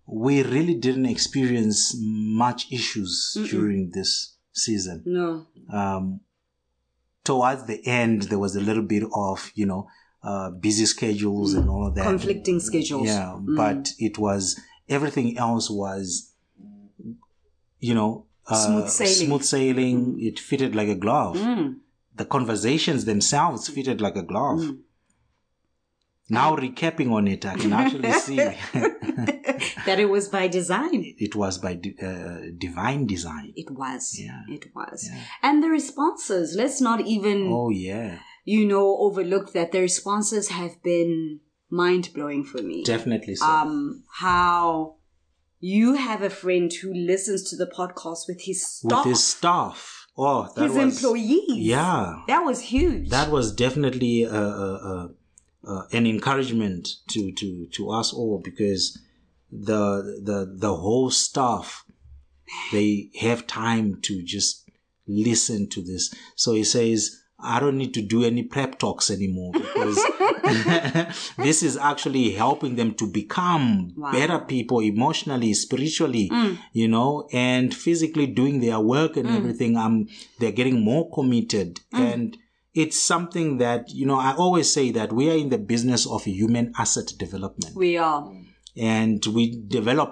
we 0.07 0.43
really 0.43 0.75
didn't 0.75 1.07
experience 1.07 1.95
much 1.99 2.73
issues 2.73 3.37
during 3.51 3.91
this 3.91 4.37
season. 4.53 5.03
No. 5.05 5.47
Um, 5.73 6.21
towards 7.25 7.67
the 7.67 7.87
end, 7.87 8.23
there 8.23 8.38
was 8.38 8.57
a 8.57 8.61
little 8.61 8.83
bit 8.83 9.05
of, 9.14 9.53
you 9.55 9.67
know, 9.67 9.87
uh, 10.23 10.51
busy 10.51 10.87
schedules 10.87 11.55
and 11.55 11.69
all 11.69 11.87
of 11.87 11.95
that. 11.95 12.05
Conflicting 12.05 12.59
schedules. 12.59 13.07
Yeah, 13.07 13.38
but 13.38 13.91
it 13.99 14.19
was 14.19 14.59
everything 14.88 15.37
else 15.37 15.71
was, 15.71 16.33
you 17.79 17.95
know, 17.95 18.27
uh, 18.47 18.55
Smooth 18.55 18.88
sailing. 18.88 19.27
Smooth 19.27 19.43
sailing. 19.43 20.17
It 20.21 20.38
fitted 20.38 20.75
like 20.75 20.88
a 20.88 20.95
glove. 20.95 21.37
Mm. 21.37 21.77
The 22.14 22.25
conversations 22.25 23.05
themselves 23.05 23.69
fitted 23.69 24.01
like 24.01 24.17
a 24.17 24.23
glove. 24.23 24.75
Now 26.31 26.55
recapping 26.57 27.11
on 27.11 27.27
it, 27.29 27.47
I 27.47 27.57
can 27.57 27.73
actually 27.73 28.12
see 28.12 28.37
that 29.87 29.97
it 29.99 30.09
was 30.11 30.29
by 30.29 30.49
design. 30.49 31.14
it 31.19 31.35
was 31.35 31.59
by 31.59 31.75
di- 31.75 31.97
uh, 32.03 32.51
divine 32.59 33.07
design. 33.07 33.53
It 33.57 33.71
was. 33.71 34.19
Yeah. 34.19 34.43
It 34.49 34.67
was. 34.75 35.09
Yeah. 35.11 35.21
And 35.43 35.62
the 35.62 35.69
responses, 35.69 36.55
let's 36.57 36.81
not 36.81 37.01
even, 37.07 37.49
Oh 37.53 37.71
yeah, 37.71 38.19
you 38.45 38.67
know, 38.67 38.97
overlook 38.99 39.53
that 39.53 39.73
the 39.73 39.81
responses 39.81 40.49
have 40.49 40.83
been 40.83 41.41
mind 41.71 42.11
blowing 42.14 42.45
for 42.45 42.62
me. 42.62 42.83
definitely 42.85 43.35
so. 43.35 43.47
Um, 43.47 44.05
how 44.21 44.97
you 45.61 45.95
have 45.95 46.23
a 46.23 46.31
friend 46.31 46.73
who 46.73 46.93
listens 46.95 47.49
to 47.51 47.57
the 47.57 47.67
podcast 47.67 48.29
with 48.29 48.43
his 48.43 48.67
staff, 48.67 49.05
With 49.05 49.14
his 49.14 49.25
staff. 49.25 50.07
Oh, 50.21 50.49
that 50.57 50.64
his 50.64 50.73
was 50.73 50.97
employees. 50.97 51.45
yeah. 51.57 52.23
That 52.27 52.41
was 52.45 52.61
huge. 52.61 53.11
that 53.11 53.31
was 53.31 53.53
definitely 53.53 54.25
uh, 54.27 54.31
uh, 54.37 55.09
uh, 55.66 55.83
an 55.92 56.07
encouragement 56.07 56.88
to, 57.09 57.33
to, 57.33 57.66
to 57.73 57.90
us 57.90 58.12
all 58.12 58.40
because 58.42 58.99
the 59.51 60.21
the 60.23 60.55
the 60.59 60.75
whole 60.75 61.11
staff 61.11 61.85
they 62.71 63.11
have 63.21 63.47
time 63.47 63.99
to 64.03 64.23
just 64.23 64.68
listen 65.07 65.68
to 65.71 65.81
this. 65.83 66.12
So 66.37 66.53
he 66.53 66.64
says, 66.64 67.23
I 67.40 67.61
don't 67.61 67.79
need 67.79 67.94
to 67.94 68.03
do 68.03 68.25
any 68.25 68.42
prep 68.42 68.79
talks 68.79 69.11
anymore 69.11 69.53
because 69.53 69.97
this 71.38 71.62
is 71.62 71.77
actually 71.77 72.31
helping 72.33 72.77
them 72.77 72.94
to 72.94 73.07
become 73.07 73.92
Wow. 73.97 74.12
better 74.12 74.38
people 74.38 74.81
emotionally, 74.81 75.55
spiritually, 75.55 76.31
you 76.73 76.88
know, 76.88 77.29
and 77.33 77.75
physically 77.75 78.27
doing 78.27 78.61
their 78.61 78.81
work 78.81 79.16
and 79.16 79.29
everything. 79.31 79.77
Um, 79.77 80.09
they're 80.38 80.53
getting 80.53 80.81
more 80.85 81.11
committed 81.11 81.81
and 81.92 82.37
it's 82.83 82.99
something 83.12 83.49
that, 83.64 83.83
you 83.99 84.07
know, 84.07 84.19
I 84.19 84.33
always 84.45 84.69
say 84.73 84.87
that 84.99 85.09
we 85.19 85.25
are 85.31 85.37
in 85.45 85.49
the 85.55 85.59
business 85.73 86.03
of 86.07 86.25
human 86.25 86.67
asset 86.79 87.09
development 87.25 87.75
we 87.85 87.97
are. 87.97 88.23
and 88.77 89.19
we 89.37 89.43
develop 89.79 90.11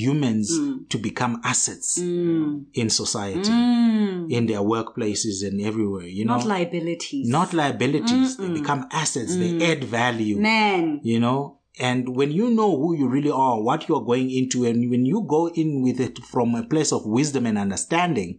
humans 0.00 0.46
to 0.92 0.96
become 1.08 1.34
assets 1.52 1.98
Mm. 1.98 2.64
in 2.80 2.88
society, 3.02 3.50
Mm. 3.50 4.30
in 4.36 4.46
their 4.50 4.60
workplaces 4.74 5.36
and 5.46 5.60
everywhere, 5.60 6.06
you 6.18 6.24
know. 6.24 6.36
Not 6.36 6.46
liabilities. 6.46 7.26
Not 7.38 7.52
liabilities. 7.52 8.36
They 8.38 8.48
become 8.60 8.86
assets. 9.02 9.32
They 9.36 9.52
add 9.70 9.84
value, 9.84 10.36
Man. 10.38 11.00
you 11.02 11.20
know. 11.20 11.40
And 11.78 12.00
when 12.18 12.30
you 12.32 12.46
know 12.58 12.70
who 12.80 12.88
you 13.00 13.06
really 13.08 13.30
are, 13.30 13.56
what 13.68 13.80
you're 13.88 14.04
going 14.12 14.28
into, 14.30 14.64
and 14.68 14.78
when 14.90 15.04
you 15.06 15.18
go 15.36 15.42
in 15.48 15.82
with 15.82 15.98
it 16.00 16.18
from 16.32 16.54
a 16.54 16.62
place 16.72 16.92
of 16.92 17.06
wisdom 17.06 17.46
and 17.46 17.56
understanding, 17.66 18.30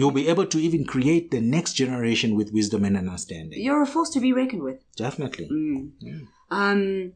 you'll 0.00 0.10
be 0.22 0.28
able 0.28 0.46
to 0.46 0.58
even 0.58 0.82
create 0.94 1.30
the 1.30 1.42
next 1.56 1.74
generation 1.74 2.34
with 2.34 2.54
wisdom 2.58 2.84
and 2.86 2.96
understanding. 2.96 3.62
You're 3.62 3.82
a 3.82 3.86
force 3.94 4.08
to 4.16 4.20
be 4.20 4.32
reckoned 4.32 4.62
with. 4.62 4.78
Definitely. 4.96 5.46
um 6.50 7.12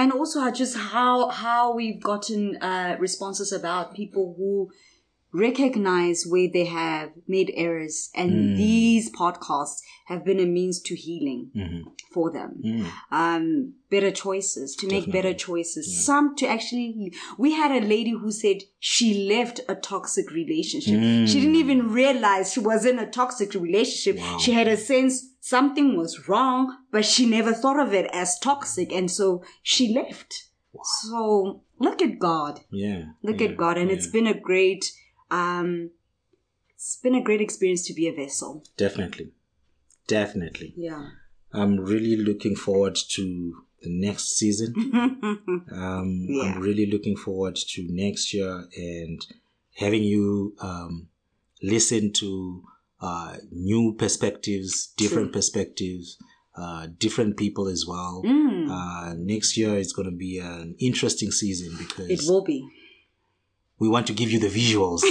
and 0.00 0.12
also 0.12 0.38
just 0.62 0.76
how 0.76 1.14
how 1.44 1.74
we've 1.74 2.00
gotten 2.12 2.56
uh 2.70 2.96
responses 3.06 3.50
about 3.60 3.94
people 4.00 4.24
who 4.38 4.70
recognize 5.32 6.24
where 6.26 6.48
they 6.52 6.64
have 6.66 7.10
made 7.28 7.50
errors 7.54 8.10
and 8.14 8.30
Mm. 8.32 8.56
these 8.56 9.10
podcasts 9.10 9.80
have 10.06 10.24
been 10.24 10.40
a 10.40 10.46
means 10.46 10.80
to 10.88 10.94
healing 10.96 11.50
Mm-hmm. 11.54 11.82
for 12.14 12.26
them 12.36 12.50
Mm. 12.64 12.86
um 13.22 13.44
better 13.94 14.10
choices 14.10 14.74
to 14.80 14.86
make 14.94 15.06
better 15.16 15.34
choices 15.48 15.84
some 16.06 16.26
to 16.38 16.46
actually 16.54 17.12
we 17.38 17.52
had 17.60 17.70
a 17.72 17.86
lady 17.94 18.10
who 18.20 18.30
said 18.32 18.58
she 18.78 19.08
left 19.34 19.60
a 19.68 19.74
toxic 19.92 20.26
relationship 20.40 20.98
Mm. 21.00 21.26
she 21.28 21.40
didn't 21.40 21.56
even 21.64 21.82
realize 22.02 22.52
she 22.52 22.60
was 22.60 22.84
in 22.84 22.98
a 22.98 23.10
toxic 23.20 23.54
relationship 23.54 24.16
she 24.44 24.52
had 24.52 24.68
a 24.68 24.76
sense 24.76 25.14
something 25.40 25.96
was 25.96 26.28
wrong 26.28 26.62
but 26.90 27.04
she 27.04 27.24
never 27.26 27.52
thought 27.52 27.80
of 27.86 27.94
it 28.00 28.06
as 28.12 28.38
toxic 28.40 28.92
and 28.92 29.10
so 29.18 29.26
she 29.62 29.84
left 30.00 30.30
so 31.02 31.62
look 31.78 32.00
at 32.02 32.18
god 32.18 32.60
Yeah. 32.70 33.02
look 33.22 33.40
yeah, 33.40 33.48
at 33.48 33.56
god 33.56 33.76
and 33.78 33.88
yeah. 33.90 33.96
it's 33.96 34.06
been 34.16 34.26
a 34.26 34.38
great 34.50 34.84
um 35.30 35.90
it's 36.74 36.96
been 36.96 37.14
a 37.14 37.22
great 37.22 37.40
experience 37.40 37.86
to 37.86 37.94
be 37.94 38.08
a 38.08 38.12
vessel 38.14 38.64
Definitely. 38.76 39.32
Definitely. 40.06 40.74
yeah 40.76 41.10
I'm 41.52 41.80
really 41.80 42.16
looking 42.16 42.54
forward 42.56 42.96
to 43.16 43.64
the 43.82 43.90
next 43.90 44.36
season. 44.38 44.74
Um, 45.72 46.26
Yeah. 46.28 46.42
I'm 46.42 46.60
really 46.60 46.86
looking 46.86 47.16
forward 47.16 47.56
to 47.56 47.86
next 47.90 48.32
year 48.34 48.68
and 48.76 49.26
having 49.74 50.02
you 50.04 50.54
um, 50.60 51.08
listen 51.62 52.12
to 52.14 52.62
uh, 53.00 53.36
new 53.50 53.94
perspectives, 53.98 54.92
different 54.96 55.32
perspectives, 55.32 56.18
uh, 56.56 56.86
different 56.98 57.36
people 57.36 57.66
as 57.68 57.84
well. 57.86 58.22
Mm, 58.24 58.68
Uh, 58.70 59.14
next 59.16 59.56
year 59.56 59.76
is 59.76 59.92
going 59.92 60.10
to 60.10 60.16
be 60.16 60.38
an 60.38 60.74
interesting 60.78 61.30
season 61.32 61.70
because 61.78 62.10
it 62.10 62.22
will 62.30 62.44
be. 62.44 62.58
We 63.80 63.88
want 63.88 64.06
to 64.06 64.12
give 64.12 64.30
you 64.30 64.38
the 64.38 64.48
visuals. 64.48 65.00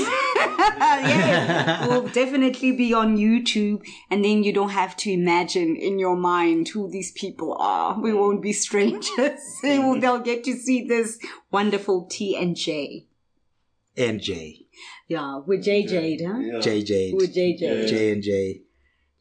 yeah, 0.80 1.88
we'll 1.88 2.08
definitely 2.08 2.72
be 2.72 2.94
on 2.94 3.18
YouTube, 3.18 3.82
and 4.10 4.24
then 4.24 4.44
you 4.44 4.54
don't 4.54 4.70
have 4.70 4.96
to 4.98 5.12
imagine 5.12 5.76
in 5.76 6.00
your 6.00 6.16
mind 6.16 6.70
who 6.70 6.90
these 6.90 7.12
people 7.12 7.56
are. 7.60 8.00
We 8.00 8.14
won't 8.14 8.42
be 8.42 8.54
strangers. 8.54 9.12
They 9.64 9.80
will- 9.80 10.00
They'll 10.00 10.20
get 10.20 10.44
to 10.46 10.54
see 10.54 10.88
this 10.88 11.20
wonderful 11.52 12.08
T 12.10 12.38
and 12.38 12.56
J. 12.56 13.08
and 13.98 14.22
J. 14.22 14.66
Yeah, 15.08 15.40
with 15.46 15.66
JJ, 15.66 16.26
huh? 16.26 16.38
Yeah. 16.40 16.60
J 16.62 16.84
J. 16.84 17.14
With 17.14 17.36
JJ. 17.36 17.88
J 17.90 18.12
and 18.14 18.24
J. 18.24 18.62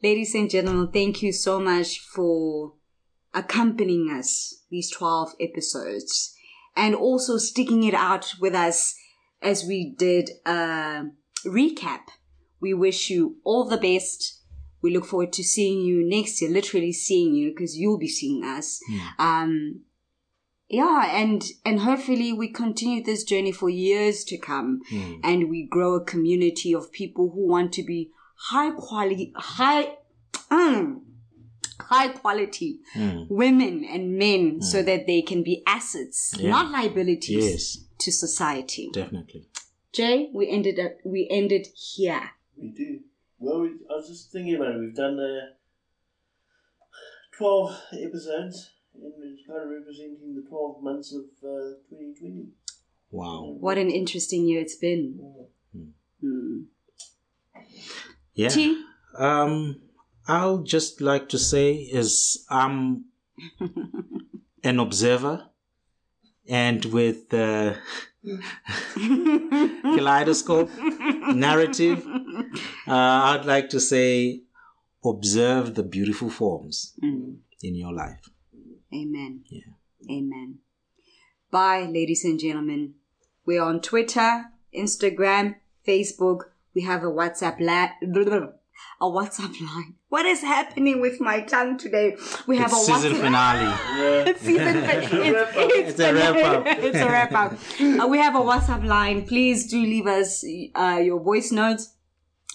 Ladies 0.01 0.33
and 0.35 0.49
gentlemen, 0.49 0.91
thank 0.93 1.21
you 1.21 1.33
so 1.33 1.59
much 1.59 1.99
for 1.99 2.73
accompanying 3.33 4.09
us 4.09 4.63
these 4.69 4.89
12 4.91 5.33
episodes 5.41 6.33
and 6.75 6.95
also 6.95 7.37
sticking 7.37 7.83
it 7.83 7.93
out 7.93 8.33
with 8.39 8.55
us 8.55 8.95
as 9.41 9.63
we 9.63 9.95
did 9.97 10.31
a 10.45 11.05
recap. 11.45 12.01
We 12.61 12.73
wish 12.73 13.09
you 13.09 13.37
all 13.43 13.65
the 13.65 13.77
best. 13.77 14.41
We 14.81 14.91
look 14.93 15.05
forward 15.05 15.33
to 15.33 15.43
seeing 15.43 15.81
you 15.81 16.07
next 16.07 16.41
year, 16.41 16.51
literally 16.51 16.91
seeing 16.93 17.33
you 17.35 17.51
because 17.51 17.77
you'll 17.77 17.97
be 17.97 18.07
seeing 18.07 18.43
us. 18.43 18.79
Um, 19.17 19.81
yeah, 20.69 21.09
and, 21.15 21.43
and 21.65 21.79
hopefully 21.79 22.31
we 22.31 22.49
continue 22.51 23.03
this 23.03 23.23
journey 23.23 23.51
for 23.51 23.69
years 23.69 24.23
to 24.25 24.37
come 24.37 24.81
and 25.23 25.49
we 25.49 25.65
grow 25.65 25.95
a 25.95 26.03
community 26.03 26.73
of 26.73 26.91
people 26.91 27.31
who 27.31 27.47
want 27.47 27.73
to 27.73 27.83
be 27.83 28.11
high 28.35 28.71
quality, 28.71 29.33
high, 29.35 29.97
mm, 30.51 31.01
high 31.81 32.09
quality 32.09 32.79
women 33.29 33.83
and 33.83 34.17
men 34.17 34.61
so 34.61 34.83
that 34.83 35.07
they 35.07 35.21
can 35.21 35.43
be 35.43 35.63
assets, 35.65 36.33
Yeah. 36.37 36.51
not 36.51 36.71
liabilities 36.71 37.51
Yes, 37.51 37.77
to 37.99 38.11
society. 38.11 38.89
definitely. 38.93 39.47
Jay, 39.91 40.29
we 40.33 40.47
ended 40.49 40.79
up, 40.79 40.97
we 41.03 41.27
ended 41.31 41.67
here. 41.75 42.31
We 42.55 42.69
do. 42.69 42.99
Well, 43.39 43.61
we, 43.61 43.69
I 43.89 43.95
was 43.95 44.07
just 44.07 44.31
thinking 44.31 44.55
about 44.55 44.75
it. 44.75 44.79
We've 44.79 44.95
done 44.95 45.19
uh, 45.19 45.53
12 47.37 47.81
episodes, 47.93 48.71
and 48.93 49.13
it's 49.23 49.47
kind 49.47 49.61
of 49.63 49.69
representing 49.69 50.35
the 50.35 50.47
12 50.47 50.83
months 50.83 51.13
of 51.13 51.21
uh, 51.43 51.79
2020. 51.89 52.49
Wow. 53.11 53.55
What 53.59 53.77
an 53.77 53.89
interesting 53.89 54.47
year 54.47 54.61
it's 54.61 54.75
been. 54.75 55.19
Yeah. 58.33 58.49
T, 58.49 58.83
Um, 59.17 59.81
I'll 60.27 60.59
just 60.59 61.01
like 61.01 61.29
to 61.29 61.39
say 61.39 61.73
is 61.73 62.45
I'm 62.49 63.05
an 64.63 64.79
observer, 64.79 65.49
and 66.49 66.83
with 66.85 67.29
the 67.29 67.77
kaleidoscope 68.95 70.69
narrative, 71.33 72.05
uh, 72.87 72.91
I'd 73.31 73.45
like 73.45 73.69
to 73.69 73.79
say 73.79 74.43
observe 75.05 75.75
the 75.75 75.83
beautiful 75.83 76.29
forms 76.29 76.93
Mm. 77.03 77.37
in 77.63 77.75
your 77.75 77.93
life. 77.93 78.21
Amen. 78.93 79.43
Yeah. 79.49 79.73
Amen. 80.09 80.59
Bye, 81.51 81.85
ladies 81.85 82.25
and 82.25 82.39
gentlemen. 82.39 82.95
We're 83.45 83.61
on 83.63 83.81
Twitter, 83.81 84.45
Instagram, 84.75 85.55
Facebook. 85.87 86.51
We 86.75 86.81
have 86.83 87.03
a 87.03 87.07
WhatsApp 87.11 87.57
la- 87.59 87.91
a 89.01 89.05
WhatsApp 89.05 89.59
line. 89.61 89.95
What 90.09 90.25
is 90.25 90.41
happening 90.41 91.01
with 91.01 91.19
my 91.21 91.41
tongue 91.41 91.77
today? 91.77 92.17
We 92.47 92.57
have 92.57 92.71
It's 92.71 92.81
a 92.81 92.93
season 92.93 93.13
WhatsApp 93.13 93.21
finale. 93.21 93.63
Yeah. 93.63 94.23
It's 94.29 94.41
season 94.41 94.73
fin- 94.73 95.09
it's, 95.11 95.89
It's 95.89 95.99
a 95.99 96.13
wrap 96.13 96.35
up. 96.35 96.63
it's 96.83 96.97
a 96.97 97.05
wrap 97.05 97.31
up. 97.33 97.51
Uh, 97.79 98.07
we 98.07 98.17
have 98.19 98.35
a 98.35 98.39
WhatsApp 98.39 98.85
line. 98.85 99.25
Please 99.25 99.69
do 99.69 99.81
leave 99.81 100.07
us 100.07 100.43
uh, 100.75 100.99
your 101.03 101.19
voice 101.19 101.51
notes. 101.51 101.95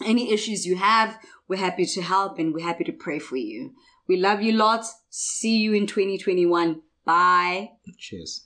Any 0.04 0.32
issues 0.32 0.66
you 0.66 0.76
have, 0.76 1.18
we're 1.48 1.56
happy 1.58 1.86
to 1.86 2.02
help 2.02 2.38
and 2.38 2.52
we're 2.52 2.66
happy 2.66 2.84
to 2.84 2.92
pray 2.92 3.18
for 3.18 3.36
you. 3.36 3.72
We 4.08 4.16
love 4.16 4.42
you 4.42 4.52
lots. 4.52 4.94
See 5.08 5.58
you 5.58 5.72
in 5.72 5.86
2021. 5.86 6.82
Bye. 7.04 7.70
Cheers. 7.98 8.44